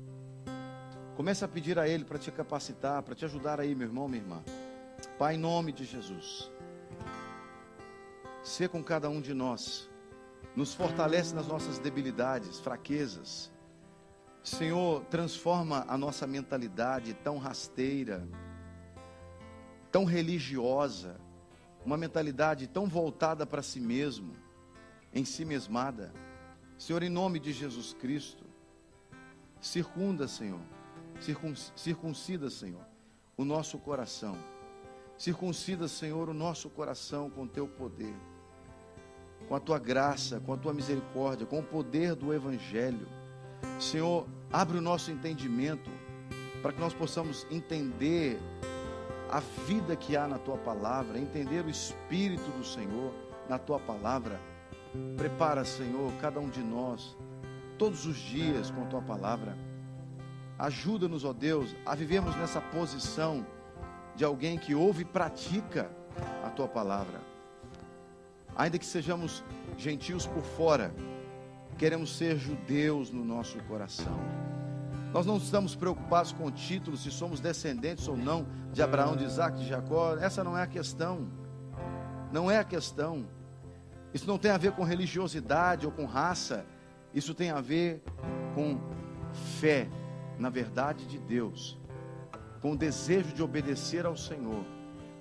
[1.16, 4.22] Comece a pedir a Ele para te capacitar, para te ajudar aí, meu irmão, minha
[4.22, 4.44] irmã.
[5.20, 6.52] Pai, em nome de Jesus.
[8.44, 9.88] Ser com cada um de nós.
[10.56, 13.52] Nos fortalece nas nossas debilidades, fraquezas.
[14.48, 18.26] Senhor, transforma a nossa mentalidade tão rasteira,
[19.92, 21.20] tão religiosa,
[21.86, 24.32] uma mentalidade tão voltada para si mesmo,
[25.14, 26.14] em si mesmada.
[26.78, 28.46] Senhor, em nome de Jesus Cristo,
[29.60, 30.62] circunda, Senhor,
[31.76, 32.86] circuncida, Senhor,
[33.36, 34.38] o nosso coração.
[35.18, 38.16] Circuncida, Senhor, o nosso coração com teu poder,
[39.50, 43.06] com a tua graça, com a tua misericórdia, com o poder do Evangelho.
[43.80, 45.90] Senhor, abre o nosso entendimento
[46.62, 48.40] para que nós possamos entender
[49.30, 53.14] a vida que há na tua palavra, entender o Espírito do Senhor
[53.50, 54.40] na tua palavra
[55.16, 57.16] Prepara, Senhor, cada um de nós,
[57.78, 59.58] todos os dias com a tua palavra.
[60.58, 63.46] Ajuda-nos, ó Deus, a vivermos nessa posição
[64.16, 65.92] de alguém que ouve e pratica
[66.44, 67.22] a tua palavra.
[68.56, 69.44] Ainda que sejamos
[69.78, 70.92] gentios por fora,
[71.78, 74.20] queremos ser judeus no nosso coração.
[75.14, 79.24] Nós não estamos preocupados com o título, se somos descendentes ou não de Abraão, de
[79.24, 80.18] Isaac, de Jacó.
[80.18, 81.28] Essa não é a questão.
[82.32, 83.26] Não é a questão.
[84.14, 86.66] Isso não tem a ver com religiosidade ou com raça.
[87.14, 88.04] Isso tem a ver
[88.54, 88.80] com
[89.60, 89.88] fé
[90.38, 91.78] na verdade de Deus,
[92.62, 94.64] com o desejo de obedecer ao Senhor,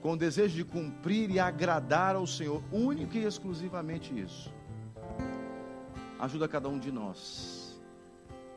[0.01, 4.53] com o desejo de cumprir e agradar ao Senhor, único e exclusivamente isso.
[6.19, 7.81] Ajuda cada um de nós,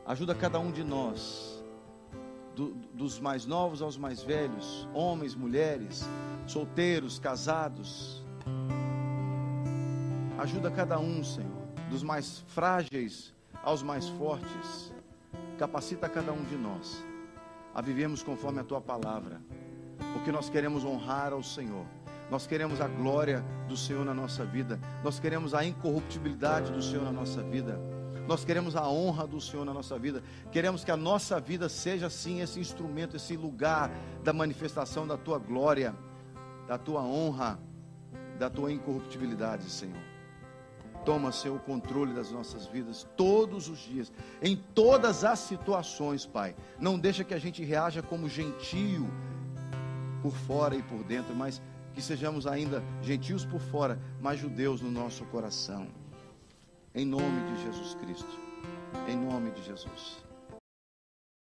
[0.06, 1.62] ajuda cada um de nós,
[2.56, 6.08] do, dos mais novos aos mais velhos, homens, mulheres,
[6.46, 8.24] solteiros, casados,
[10.40, 14.90] Ajuda cada um, Senhor, dos mais frágeis aos mais fortes.
[15.58, 17.04] Capacita cada um de nós
[17.74, 19.38] a vivermos conforme a tua palavra,
[20.14, 21.84] porque nós queremos honrar ao Senhor.
[22.30, 24.78] Nós queremos a glória do Senhor na nossa vida.
[25.02, 27.80] Nós queremos a incorruptibilidade do Senhor na nossa vida.
[28.28, 30.22] Nós queremos a honra do Senhor na nossa vida.
[30.52, 33.90] Queremos que a nossa vida seja assim esse instrumento, esse lugar
[34.22, 35.92] da manifestação da tua glória,
[36.68, 37.58] da tua honra,
[38.38, 40.00] da tua incorruptibilidade, Senhor.
[41.04, 46.54] Toma, Senhor, o controle das nossas vidas todos os dias, em todas as situações, Pai.
[46.78, 49.10] Não deixa que a gente reaja como gentio
[50.22, 51.60] por fora e por dentro, mas
[52.00, 55.86] que sejamos ainda gentios por fora, mas judeus no nosso coração.
[56.94, 58.40] Em nome de Jesus Cristo.
[59.06, 60.29] Em nome de Jesus.